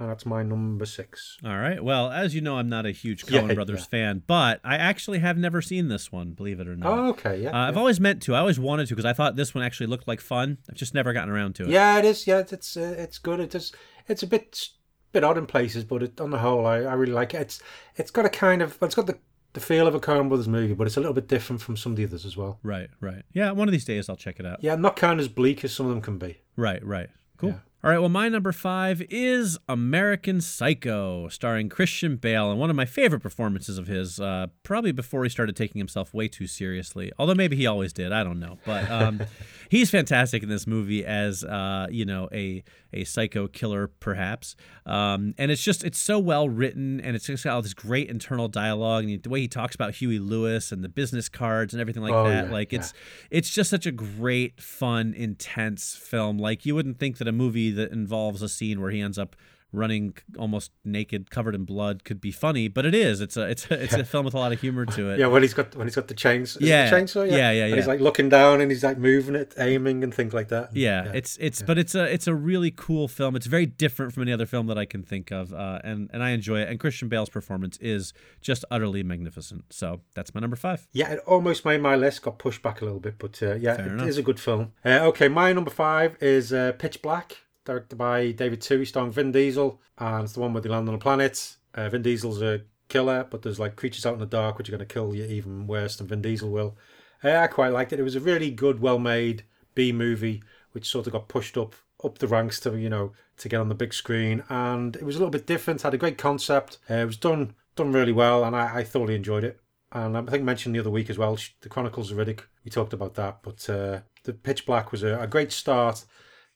[0.02, 1.38] And that's my number six.
[1.44, 1.82] All right.
[1.82, 3.86] Well, as you know, I'm not a huge Coen Yeah, Brothers yeah.
[3.86, 6.98] fan, but I actually have never seen this one, believe it or not.
[6.98, 7.50] Oh, okay, yeah.
[7.50, 8.34] Uh, I've always meant to.
[8.34, 10.58] I always wanted to because I thought this one actually looked like fun.
[10.68, 11.68] I've just never gotten around to it.
[11.68, 12.26] yeah, it is.
[12.26, 13.38] Yeah, it's uh, it's good.
[13.38, 13.72] It is.
[14.08, 14.68] It's a bit
[15.12, 17.40] bit odd in places, but it, on the whole, I, I really like it.
[17.42, 17.62] It's
[17.94, 19.18] it's got a kind of it's got the
[19.52, 21.92] the feel of a Coen Brothers movie, but it's a little bit different from some
[21.92, 22.58] of the others as well.
[22.62, 23.22] Right, right.
[23.32, 24.64] Yeah, one of these days I'll check it out.
[24.64, 26.38] Yeah, not kind of as bleak as some of them can be.
[26.56, 27.10] Right, right.
[27.36, 27.60] Cool.
[27.84, 32.76] All right, well, my number five is American Psycho, starring Christian Bale, and one of
[32.76, 37.10] my favorite performances of his, uh, probably before he started taking himself way too seriously.
[37.18, 38.58] Although maybe he always did, I don't know.
[38.64, 39.22] But um,
[39.68, 42.62] he's fantastic in this movie as, uh, you know, a
[42.94, 44.54] a psycho killer, perhaps.
[44.84, 48.08] Um, and it's just it's so well written, and it's just got all this great
[48.10, 51.80] internal dialogue, and the way he talks about Huey Lewis and the business cards and
[51.80, 52.46] everything like Oh, that.
[52.46, 52.78] yeah, like yeah.
[52.78, 52.92] it's
[53.30, 56.38] it's just such a great, fun, intense film.
[56.38, 59.36] Like you wouldn't think that a movie that involves a scene where he ends up
[59.74, 63.22] running almost naked, covered in blood, could be funny, but it is.
[63.22, 65.18] It's a it's a, it's a film with a lot of humor to it.
[65.18, 66.90] Yeah, when he's got when he's got the chains, Yeah.
[66.90, 67.30] the chainsaw.
[67.30, 70.34] Yeah, yeah, And he's like looking down and he's like moving it, aiming and things
[70.34, 70.76] like that.
[70.76, 73.34] Yeah, it's it's but it's a it's a really cool film.
[73.34, 76.22] It's very different from any other film that I can think of, uh, and and
[76.22, 76.68] I enjoy it.
[76.68, 78.12] And Christian Bale's performance is
[78.42, 79.72] just utterly magnificent.
[79.72, 80.86] So that's my number five.
[80.92, 82.20] Yeah, it almost made my list.
[82.20, 84.06] Got pushed back a little bit, but uh, yeah, Fair it enough.
[84.08, 84.72] is a good film.
[84.84, 89.32] Uh, okay, my number five is uh, Pitch Black, directed by David Twohy, starring Vin
[89.32, 91.56] Diesel, and it's the one where they land on a planet.
[91.74, 94.72] Uh, Vin Diesel's a killer, but there's like creatures out in the dark which are
[94.72, 96.76] going to kill you even worse than Vin Diesel will.
[97.24, 98.00] Uh, I quite liked it.
[98.00, 99.44] It was a really good, well-made
[99.74, 100.42] B movie,
[100.72, 103.68] which sort of got pushed up up the ranks to you know to get on
[103.68, 105.82] the big screen, and it was a little bit different.
[105.82, 106.78] Had a great concept.
[106.90, 109.60] Uh, it was done done really well, and I, I thoroughly enjoyed it.
[109.92, 112.40] And I think I mentioned the other week as well, the Chronicles of Riddick.
[112.64, 116.04] We talked about that, but uh, the Pitch Black was a, a great start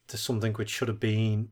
[0.08, 1.48] to something which should have been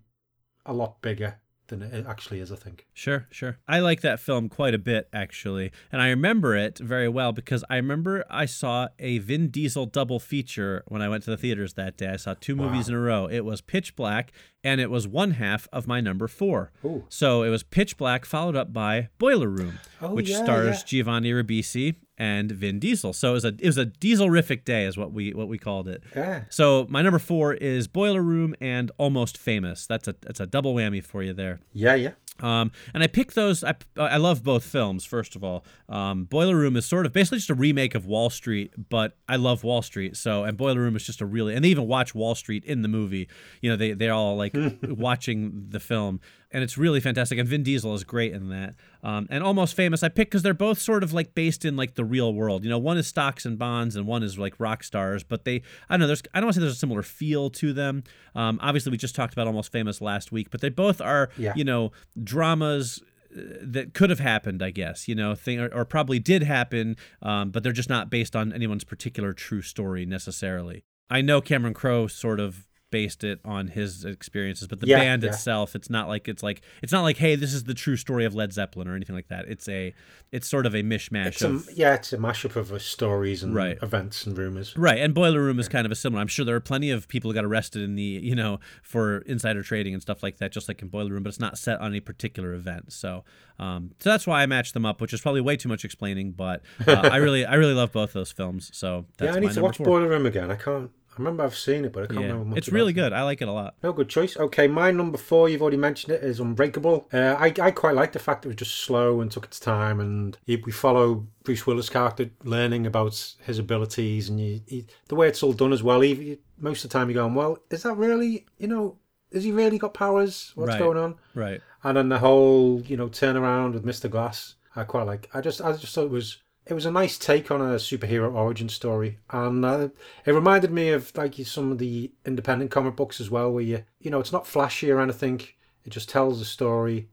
[0.66, 2.86] a lot bigger than it actually is, I think.
[2.92, 3.56] Sure, sure.
[3.66, 5.72] I like that film quite a bit, actually.
[5.90, 10.20] And I remember it very well because I remember I saw a Vin Diesel double
[10.20, 12.08] feature when I went to the theaters that day.
[12.08, 13.26] I saw two movies in a row.
[13.30, 14.30] It was Pitch Black
[14.62, 16.70] and it was one half of my number four.
[16.84, 17.04] Ooh.
[17.08, 20.84] So it was Pitch Black followed up by Boiler Room, Oh, which yeah, stars yeah.
[20.84, 23.12] Giovanni Ribisi and Vin Diesel.
[23.12, 25.88] So it was a it was a Dieselrific day, is what we what we called
[25.88, 26.02] it.
[26.14, 26.44] Yeah.
[26.50, 29.86] So my number four is Boiler Room and Almost Famous.
[29.86, 31.60] That's a that's a double whammy for you there.
[31.72, 32.12] Yeah, yeah.
[32.40, 33.62] Um, and I picked those.
[33.62, 35.04] I, I love both films.
[35.04, 38.28] First of all, um, Boiler Room is sort of basically just a remake of Wall
[38.28, 40.16] Street, but I love Wall Street.
[40.16, 42.82] So, and Boiler Room is just a really, and they even watch Wall Street in
[42.82, 43.28] the movie.
[43.60, 46.20] You know, they they're all like watching the film,
[46.54, 47.38] and it's really fantastic.
[47.38, 48.74] And Vin Diesel is great in that.
[49.02, 51.96] Um, and Almost Famous, I picked because they're both sort of like based in like
[51.96, 52.64] the real world.
[52.64, 55.22] You know, one is stocks and bonds, and one is like rock stars.
[55.22, 55.56] But they,
[55.90, 56.06] I don't know.
[56.06, 58.04] There's, I don't want to say there's a similar feel to them.
[58.34, 61.52] Um, obviously, we just talked about Almost Famous last week, but they both are, Yeah.
[61.56, 61.92] you know,
[62.22, 63.02] dramas
[63.36, 66.96] uh, that could have happened, I guess, you know, thing or, or probably did happen,
[67.20, 70.84] um, but they're just not based on anyone's particular true story necessarily.
[71.10, 75.22] I know Cameron Crowe sort of based it on his experiences, but the Yeah, band
[75.24, 75.30] yeah.
[75.30, 78.24] itself, it's not like it's like it's not like, hey, this is the true story
[78.24, 79.46] of Led Zeppelin or anything like that.
[79.48, 79.92] It's a
[80.30, 83.42] it's sort of a mishmash It's a, of yeah, it's a mashup of uh, stories
[83.42, 83.78] and Right.
[83.82, 84.76] events and rumors.
[84.76, 86.20] Right, and Boiler Room is kind of a similar.
[86.20, 89.18] I'm sure there are plenty of people who got arrested in the, you know, for
[89.26, 91.80] insider trading and stuff like that, just like in Boiler Room, but it's not set
[91.80, 92.92] on any particular event.
[92.92, 93.24] So,
[93.58, 96.32] um, so that's why I matched them up, which is probably way too much explaining,
[96.32, 98.70] but uh, I really, I really love both those films.
[98.72, 99.86] So that's yeah, I need to watch four.
[99.86, 100.50] Boiler Room again.
[100.50, 100.90] I can't.
[101.16, 102.58] I remember I've seen it, but I can't Yeah, remember much.
[102.58, 102.94] it's really it.
[102.94, 103.12] good.
[103.12, 103.74] I like it a lot.
[103.82, 104.36] No, good choice.
[104.36, 107.08] Okay, my number four, you've already mentioned it, is Unbreakable.
[107.12, 110.00] Uh, I, I quite like the fact it was just slow and took its time,
[110.00, 115.28] and we follow Bruce Willis' character learning about his abilities, and you, you, the way
[115.28, 116.02] it's all done as well.
[116.02, 118.96] Even, you- most of the time, you're going, well, is that really, you know,
[119.32, 120.52] has he really got powers?
[120.54, 120.78] What's Right.
[120.78, 121.16] going on?
[121.34, 121.60] Right.
[121.82, 124.08] And then the whole, you know, turnaround with Mr.
[124.10, 125.28] Glass, I quite like.
[125.34, 128.32] I just, I just thought it was, it was a nice take on a superhero
[128.32, 129.88] origin story, and uh,
[130.24, 133.84] it reminded me of like some of the independent comic books as well, where you,
[134.00, 135.40] you know, it's not flashy or anything.
[135.84, 137.08] It just tells a story,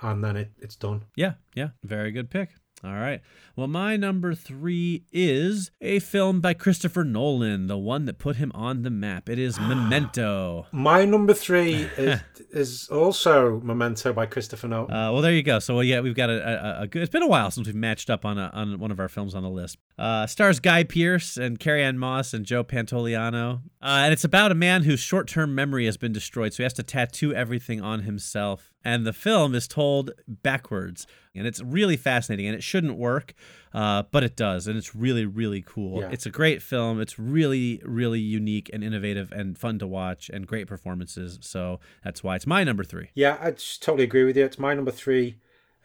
[0.00, 1.04] and then it, it's done.
[1.14, 2.50] Yeah, yeah, very good pick.
[2.84, 3.22] All right.
[3.56, 8.52] Well, my number three is a film by Christopher Nolan, the one that put him
[8.54, 9.30] on the map.
[9.30, 10.66] It is Memento.
[10.72, 12.20] My number three is
[12.50, 14.90] is also Memento by Christopher Nolan.
[14.90, 15.58] Uh, well, there you go.
[15.58, 17.00] So, yeah, we've got a, a, a good.
[17.00, 19.34] It's been a while since we've matched up on a, on one of our films
[19.34, 19.78] on the list.
[19.98, 24.54] Uh, stars Guy Pearce and Carrie-Anne Moss and Joe Pantoliano, uh, and it's about a
[24.54, 28.74] man whose short-term memory has been destroyed, so he has to tattoo everything on himself.
[28.86, 32.46] And the film is told backwards, and it's really fascinating.
[32.46, 33.34] And it shouldn't work,
[33.74, 36.02] uh, but it does, and it's really, really cool.
[36.02, 36.10] Yeah.
[36.12, 37.00] It's a great film.
[37.00, 41.40] It's really, really unique and innovative and fun to watch, and great performances.
[41.42, 43.10] So that's why it's my number three.
[43.14, 44.44] Yeah, I just totally agree with you.
[44.44, 45.38] It's my number three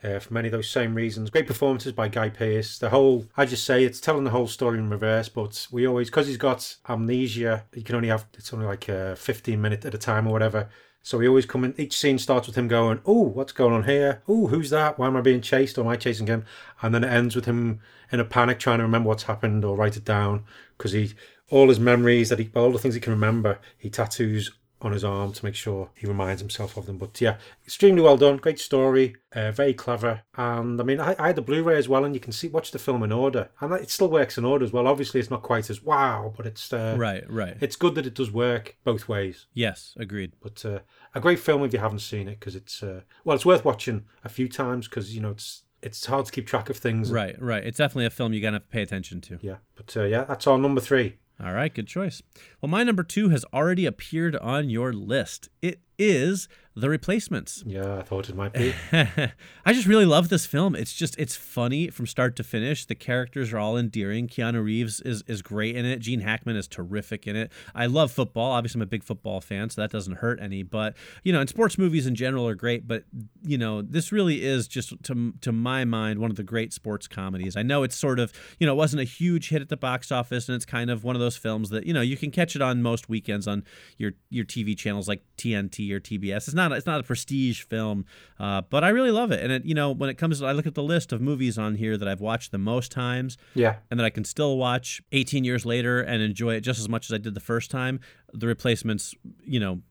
[0.04, 1.32] uh, for many of those same reasons.
[1.32, 2.78] Great performances by Guy Pearce.
[2.78, 6.10] The whole, I just say it's telling the whole story in reverse, but we always,
[6.10, 9.96] because he's got amnesia, he can only have, it's only like uh, 15 minutes at
[9.96, 10.70] a time or whatever.
[11.04, 13.86] So he always come in, each scene starts with him going, Oh, what's going on
[13.86, 14.22] here?
[14.28, 15.00] Oh, who's that?
[15.00, 15.78] Why am I being chased?
[15.78, 16.46] Or am I chasing him?
[16.82, 17.80] And then it ends with him
[18.12, 20.44] in a panic trying to remember what's happened or write it down
[20.78, 21.14] because he,
[21.50, 24.52] all his memories that he, all the things he can remember, he tattoos
[24.82, 26.98] on his arm to make sure he reminds himself of them.
[26.98, 30.22] But yeah, extremely well done, great story, uh, very clever.
[30.36, 32.72] And I mean, I, I had the Blu-ray as well, and you can see watch
[32.72, 34.88] the film in order, and it still works in order as well.
[34.88, 37.58] Obviously, it's not quite as wow, but it's uh, Right, right.
[37.62, 39.46] It's good that it does work both ways.
[39.54, 40.34] Yes, agreed.
[40.42, 40.80] But uh,
[41.14, 44.06] a great film if you haven't seen it because it's uh, well, it's worth watching
[44.24, 47.12] a few times because you know it's it's hard to keep track of things.
[47.12, 47.64] Right, right.
[47.64, 49.40] It's definitely a film you're gonna have to pay attention to.
[49.42, 51.18] Yeah, but uh, yeah, that's our number three.
[51.44, 52.22] All right, good choice.
[52.62, 55.50] Well, my number two has already appeared on your list.
[55.62, 57.64] It is The Replacements.
[57.66, 58.74] Yeah, I thought it might be.
[58.92, 60.76] I just really love this film.
[60.76, 62.86] It's just it's funny from start to finish.
[62.86, 64.28] The characters are all endearing.
[64.28, 66.00] Keanu Reeves is is great in it.
[66.00, 67.52] Gene Hackman is terrific in it.
[67.76, 68.52] I love football.
[68.52, 70.64] Obviously, I'm a big football fan, so that doesn't hurt any.
[70.64, 72.88] But you know, and sports movies in general are great.
[72.88, 73.04] But
[73.44, 77.08] you know, this really is just to to my mind one of the great sports
[77.08, 77.56] comedies.
[77.56, 80.12] I know it's sort of you know it wasn't a huge hit at the box
[80.12, 82.56] office, and it's kind of one of those films that you know you can catch
[82.56, 83.64] it on most weekends on
[83.98, 86.48] your your TV channels like TNT or TBS.
[86.48, 88.06] It's not it's not a prestige film,
[88.40, 89.44] uh, but I really love it.
[89.44, 91.58] And it you know when it comes, to, I look at the list of movies
[91.58, 95.02] on here that I've watched the most times, Yeah, and that I can still watch
[95.12, 98.00] 18 years later and enjoy it just as much as I did the first time.
[98.34, 99.14] The replacements,
[99.44, 99.82] you know,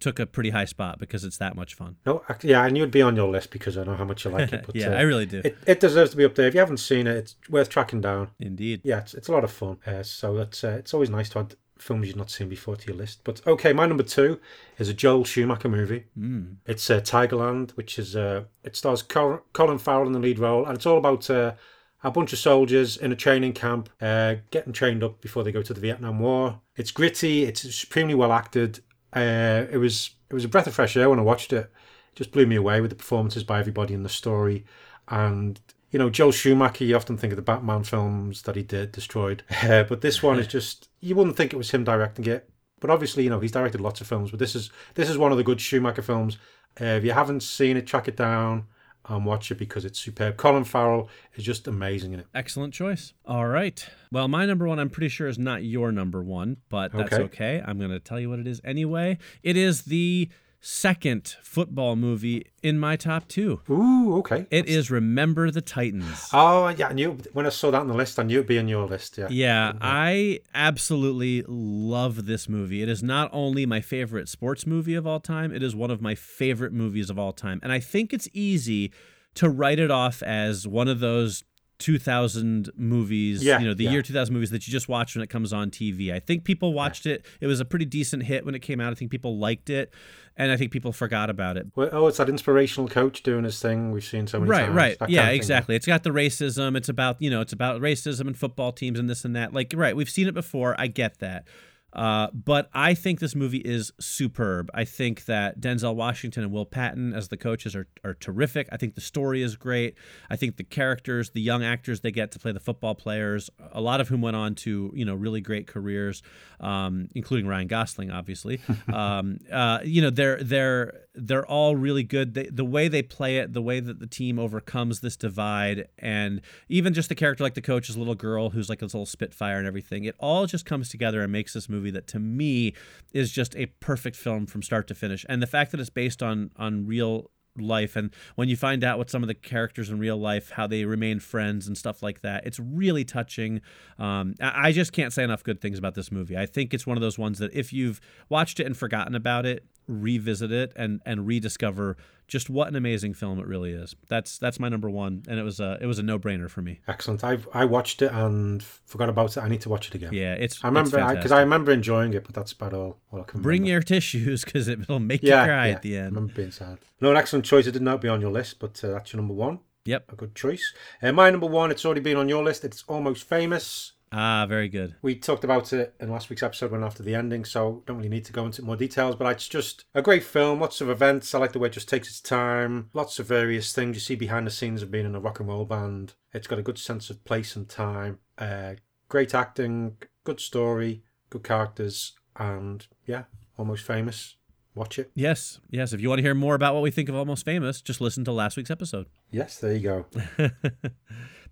[0.00, 1.96] took a pretty high spot because it's that much fun.
[2.06, 4.30] No, ac- yeah, knew it'd be on your list because I know how much you
[4.30, 4.58] like it.
[4.66, 5.40] But, yeah, uh, I really do.
[5.44, 6.48] It, it deserves to be up there.
[6.48, 8.30] If you haven't seen it, it's worth tracking down.
[8.40, 8.80] Indeed.
[8.84, 9.78] Yeah, it's, it's a lot of fun.
[9.86, 12.86] Uh, so that's uh, it's always nice to add films you've not seen before to
[12.86, 13.20] your list.
[13.24, 14.40] But okay, my number two
[14.78, 16.04] is a Joel Schumacher movie.
[16.18, 16.56] Mm.
[16.66, 20.64] It's uh, Tigerland, which is uh, it stars Col- Colin Farrell in the lead role,
[20.66, 21.54] and it's all about uh,
[22.02, 25.62] a bunch of soldiers in a training camp uh, getting trained up before they go
[25.62, 26.60] to the Vietnam War.
[26.76, 27.44] It's gritty.
[27.44, 28.80] It's supremely well acted.
[29.12, 31.70] Uh, it was it was a breath of fresh air when I watched it.
[32.12, 34.64] It just blew me away with the performances by everybody in the story,
[35.08, 35.60] and
[35.90, 36.84] you know Joel Schumacher.
[36.84, 40.38] You often think of the Batman films that he did, destroyed, uh, but this one
[40.38, 42.48] is just you wouldn't think it was him directing it.
[42.80, 44.30] But obviously, you know he's directed lots of films.
[44.30, 46.38] But this is this is one of the good Schumacher films.
[46.80, 48.66] Uh, if you haven't seen it, track it down
[49.08, 50.36] and watch it because it's superb.
[50.36, 52.26] Colin Farrell is just amazing in it.
[52.34, 53.14] Excellent choice.
[53.24, 53.84] All right.
[54.12, 57.22] Well, my number one, I'm pretty sure, is not your number one, but that's Okay.
[57.24, 57.62] okay.
[57.66, 59.18] I'm going to tell you what it is anyway.
[59.42, 60.28] It is the
[60.60, 63.60] second football movie in my top two.
[63.70, 64.46] Ooh, okay.
[64.50, 66.28] It is Remember the Titans.
[66.32, 66.88] Oh, yeah.
[66.88, 68.86] I knew when I saw that on the list, I knew it'd be on your
[68.86, 69.18] list.
[69.18, 69.28] Yeah.
[69.30, 72.82] Yeah, I absolutely love this movie.
[72.82, 76.00] It is not only my favorite sports movie of all time, it is one of
[76.00, 77.60] my favorite movies of all time.
[77.62, 78.92] And I think it's easy
[79.34, 81.44] to write it off as one of those
[81.78, 83.90] 2000 movies, Yeah, you know, the yeah.
[83.92, 86.12] year 2000 movies that you just watch when it comes on TV.
[86.12, 87.24] I think people watched it.
[87.40, 88.92] It was a pretty decent hit when it came out.
[88.92, 89.92] I think people liked it,
[90.36, 91.66] and I think people forgot about it.
[91.74, 94.76] Well, oh, it's that inspirational coach doing his thing we've seen so many right times.
[94.76, 98.26] right that yeah exactly it's got the racism it's about you know it's about racism
[98.26, 101.18] and football teams and this and that like right we've seen it before i get
[101.18, 101.44] that
[101.92, 104.70] uh, but I think this movie is superb.
[104.74, 108.68] I think that Denzel Washington and Will Patton as the coaches are, are terrific.
[108.70, 109.94] I think the story is great.
[110.28, 113.80] I think the characters, the young actors they get to play the football players, a
[113.80, 116.22] lot of whom went on to you know really great careers,
[116.60, 118.60] um, including Ryan Gosling, obviously.
[118.92, 122.34] um, uh, you know they're they're they're all really good.
[122.34, 126.40] They, the way they play it, the way that the team overcomes this divide, and
[126.68, 129.66] even just the character like the coach's little girl who's like this little spitfire and
[129.66, 132.74] everything, it all just comes together and makes this movie that to me
[133.12, 135.26] is just a perfect film from start to finish.
[135.28, 138.98] And the fact that it's based on on real life and when you find out
[138.98, 142.20] what some of the characters in real life how they remain friends and stuff like
[142.20, 143.60] that it's really touching
[143.98, 146.86] um, I I just can't say enough good things about this movie i think it's
[146.86, 150.72] one of those ones that if you've watched it and forgotten about it revisit it
[150.76, 154.90] and and rediscover just what an amazing film it really is that's that's my number
[154.90, 157.24] one and it was a it was a no-brainer for me Excellent.
[157.24, 159.40] I I watched it and forgot about it.
[159.42, 160.12] I need to watch it again.
[160.12, 163.24] yeah it's I remember because I, remember enjoying it, but that's about all, all I
[163.24, 163.72] can bring remember.
[163.72, 166.50] your tissues because it'll make yeah, you cry yeah, at the I end remember being
[166.50, 166.78] sad.
[167.00, 167.66] No, an excellent choice.
[167.66, 169.60] It did not be on your list, but uh, that's your number one.
[169.86, 170.74] yep A good choice.
[171.02, 171.70] Uh, my number one.
[171.70, 172.62] It's already been on your list.
[172.64, 173.92] It's almost famous.
[174.12, 177.44] Ah very good We talked about it in last week's episode when after the ending,
[177.44, 179.16] so don't really need to go into more details.
[179.16, 180.60] But it's just a great film.
[180.60, 181.34] Lots of events.
[181.34, 182.90] I like the way it just takes its time.
[182.94, 185.48] Lots of various things you see behind the scenes of being in a rock and
[185.48, 186.14] roll band.
[186.32, 188.18] It's got a good sense of place and time.
[188.38, 188.74] Uh,
[189.08, 193.24] great acting, good story, good characters, and yeah,
[193.56, 194.36] almost famous.
[194.78, 195.10] Watch it.
[195.14, 197.82] yes yes if you want to hear more about what we think of almost famous
[197.82, 200.06] just listen to last week's episode Yes, there you go.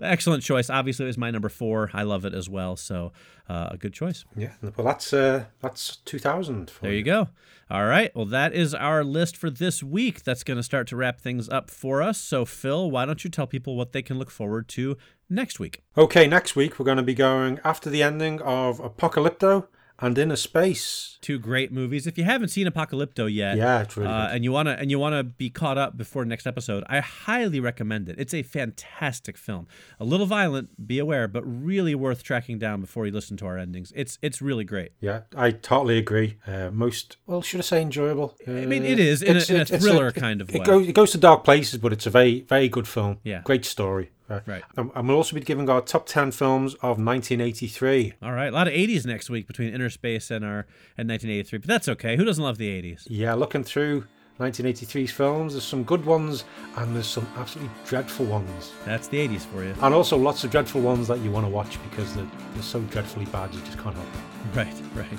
[0.01, 0.69] Excellent choice.
[0.69, 1.91] Obviously, it was my number four.
[1.95, 2.77] I love it as well.
[2.77, 3.13] So,
[3.49, 4.25] uh, a good choice.
[4.37, 6.73] Yeah, well, that's uh, that's two thousand.
[6.83, 7.29] There you go.
[7.71, 8.15] All right.
[8.15, 10.23] Well, that is our list for this week.
[10.23, 12.19] That's going to start to wrap things up for us.
[12.19, 14.97] So, Phil, why don't you tell people what they can look forward to
[15.31, 15.83] next week?
[15.97, 19.67] Okay, next week we're going to be going after the ending of Apocalypto
[19.99, 21.19] and Innerspace.
[21.21, 22.07] Two great movies.
[22.07, 24.99] If you haven't seen Apocalypto yet, Yeah, it's really uh, and you wanna and you
[24.99, 28.17] wanna be caught up before next episode, I highly recommend it.
[28.19, 29.67] It's a fantastic film.
[29.99, 33.59] A little violent, be aware, but really worth tracking down before you listen to our
[33.59, 33.93] endings.
[33.97, 34.93] It's it's really great.
[35.01, 36.37] Yeah, I totally agree.
[36.47, 38.37] Uh, most, well, should I say enjoyable?
[38.47, 40.65] Uh, I mean, it is in a- in a thriller kind of it way.
[40.65, 43.19] Goes, it goes to dark places, but it's a very, very good film.
[43.25, 43.41] Yeah.
[43.45, 44.11] Great story.
[44.29, 44.63] Uh, Right.
[44.77, 48.15] And, and we'll also be giving our top 10 films of 1983.
[48.23, 50.67] All right, a lot of 80s next week between Innerspace and our
[50.97, 52.17] and 1983, but that's okay.
[52.17, 53.07] Who doesn't love the 80s?
[53.09, 54.05] Yeah, looking through
[54.39, 56.45] 1983's films, there's some good ones
[56.77, 58.73] and there's some absolutely dreadful ones.
[58.85, 59.75] That's the 80s for you.
[59.81, 62.81] And also lots of dreadful ones that you want to watch because they're, they're so
[62.83, 64.57] dreadfully bad you just can't help it.
[64.57, 65.19] Right, right.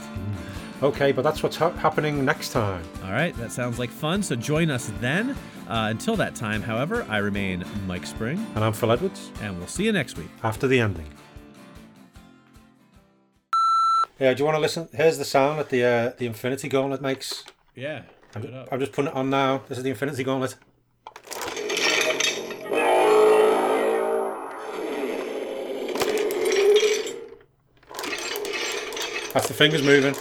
[0.84, 2.84] Okay, but that's what's ha- happening next time.
[3.04, 4.22] All right, that sounds like fun.
[4.22, 5.32] So join us then.
[5.68, 9.32] Uh, until that time, however, I remain Mike Spring, And I'm Phil Edwards.
[9.42, 10.30] and we'll see you next week.
[10.44, 11.08] after the ending.
[14.20, 14.88] Yeah, do you want to listen?
[14.94, 17.44] Here's the sound that the uh, the Infinity Gauntlet makes.
[17.76, 18.04] Yeah.
[18.38, 19.64] I'm, I'm just putting it on now.
[19.68, 20.56] This is the Infinity Gauntlet.
[29.34, 30.16] That's the fingers moving.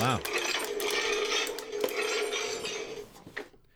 [0.00, 0.20] Wow.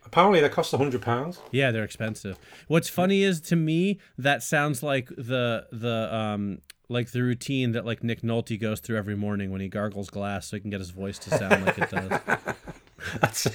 [0.07, 1.39] Apparently, they cost a hundred pounds.
[1.51, 2.39] Yeah, they're expensive.
[2.67, 7.87] What's funny is to me that sounds like the the um like the routine that
[7.87, 10.81] like Nick Nolte goes through every morning when he gargles glass so he can get
[10.81, 12.21] his voice to sound like it does.
[13.21, 13.47] That's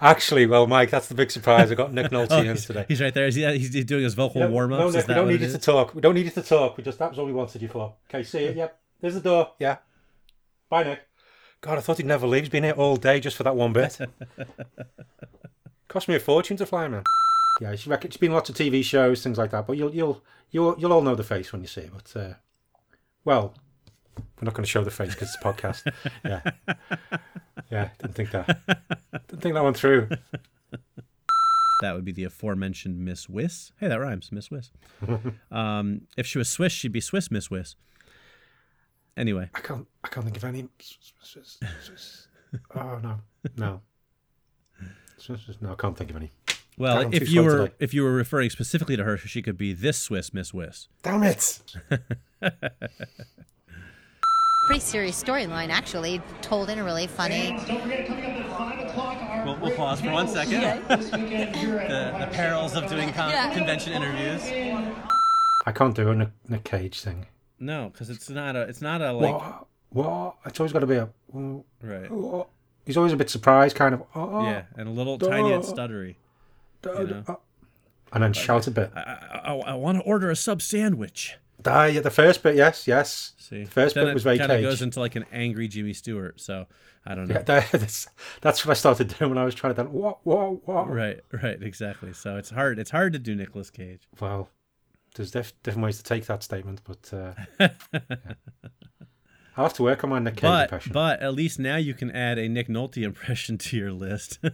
[0.00, 0.90] actually well, Mike.
[0.90, 1.70] That's the big surprise.
[1.70, 2.84] I got Nick Nolte Oh, in today.
[2.88, 3.26] he's right there.
[3.26, 4.80] Is he, he's, he's doing his vocal Yeah, warm ups.
[4.80, 5.94] No, Nick, we don't need it you to talk.
[5.94, 6.76] We don't need you to talk.
[6.76, 7.94] We just that was all we wanted you for.
[8.08, 8.52] Okay, see you.
[8.52, 8.78] Yep.
[9.00, 9.52] There's the door.
[9.58, 9.78] Yeah.
[10.68, 11.00] Bye, Nick.
[11.60, 12.42] God, I thought he'd never leave.
[12.42, 13.98] He's been here all day just for that one bit.
[15.88, 17.02] Cost me a fortune to fly, man.
[17.60, 19.66] Yeah, it's been lots of TV shows, things like that.
[19.66, 21.90] But you'll you'll you'll you'll all know the face when you see it.
[21.92, 22.34] But uh,
[23.24, 23.54] well,
[24.16, 25.92] we're not going to show the face because it's a podcast.
[26.24, 26.40] yeah,
[27.70, 27.88] yeah.
[27.98, 28.60] Didn't think that.
[29.28, 30.08] Didn't think that one through.
[31.82, 33.72] That would be the aforementioned Miss Wyss.
[33.78, 34.70] Hey, that rhymes, Miss Wyss.
[35.50, 37.76] um, if she was Swiss, she'd be Swiss Miss Wyss.
[39.16, 39.86] Anyway, I can't.
[40.04, 40.68] I can't think of any.
[42.74, 43.20] Oh no,
[43.56, 43.80] no.
[45.60, 46.30] No, I can't think of any.
[46.76, 47.74] well, if you were today.
[47.80, 50.88] if you were referring specifically to her, she could be this Swiss Miss Wyss.
[51.02, 51.74] Damn it!
[54.66, 57.56] Pretty serious storyline, actually, told in a really funny.
[59.44, 60.60] We'll, we'll pause for one second.
[60.88, 63.54] the, the perils of doing con- Yeah.
[63.54, 64.42] convention interviews.
[65.66, 67.26] I can't do a Nick, Nick Cage thing.
[67.60, 69.66] No, because it's not a it's not a like what?
[69.90, 70.34] What?
[70.46, 71.08] It's always got to be a.
[71.34, 72.10] oh, right.
[72.10, 72.48] oh.
[72.84, 74.02] He's always a bit surprised, kind of.
[74.14, 76.16] Oh, oh, Yeah, and a little tiny and stuttery.
[76.82, 77.22] duh, you know.
[77.26, 77.36] duh,
[78.12, 78.90] and then shout a bit.
[78.94, 81.36] I, I, I want to order a sub sandwich.
[81.66, 83.32] Ah, yeah, the first bit, yes, yes.
[83.38, 86.40] See, The first bit was very kind of goes into like an angry Jimmy Stewart.
[86.40, 86.66] So
[87.04, 87.34] I don't know.
[87.36, 88.08] Yeah, that- that's,
[88.40, 89.82] that's what I started doing when I was trying to.
[89.84, 90.18] do What?
[90.24, 90.66] What?
[90.66, 90.90] What?
[90.90, 92.12] Right, right, exactly.
[92.12, 92.78] So it's hard.
[92.78, 94.08] It's hard to do Nicolas Cage.
[94.20, 94.48] Well,
[95.14, 97.68] there's def- different ways to take that statement, but uh, yeah.
[99.56, 100.92] I'll have to work on my Nick Cage But impression.
[100.92, 104.38] but at least now you can add a Nick Nolte impression to your list.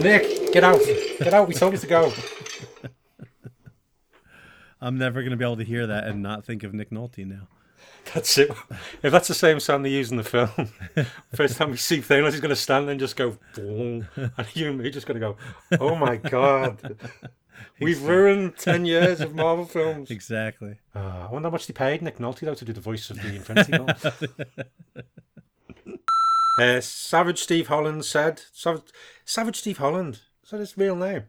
[0.00, 0.80] Nick, get out!
[1.18, 1.48] Get out!
[1.48, 2.12] We told you to go.
[4.80, 7.48] I'm never gonna be able to hear that and not think of Nick Nolte now.
[8.14, 8.50] That's it.
[9.02, 10.50] If that's the same sound they use in the film,
[11.34, 14.46] first time we see Thanos, he's going to stand there and just go, boom, and
[14.54, 15.36] you and me just going to go,
[15.80, 16.98] oh my god,
[17.80, 20.10] we've ruined ten years of Marvel films.
[20.10, 20.76] Exactly.
[20.94, 23.22] Uh, I wonder how much they paid Nick Nolte though to do the voice of
[23.22, 24.30] the Infinity Gauntlet.
[26.58, 28.90] Uh, Savage Steve Holland said, Savage,
[29.24, 30.20] Savage Steve Holland.
[30.44, 31.24] Is that his real name?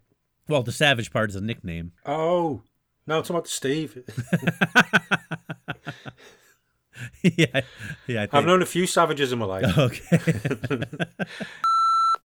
[0.47, 1.93] Well, the Savage part is a nickname.
[2.05, 2.63] Oh,
[3.07, 4.03] no, it's about Steve.
[7.23, 7.61] yeah,
[8.07, 8.27] yeah.
[8.31, 9.77] I've known a few savages in my life.
[9.77, 10.19] Okay.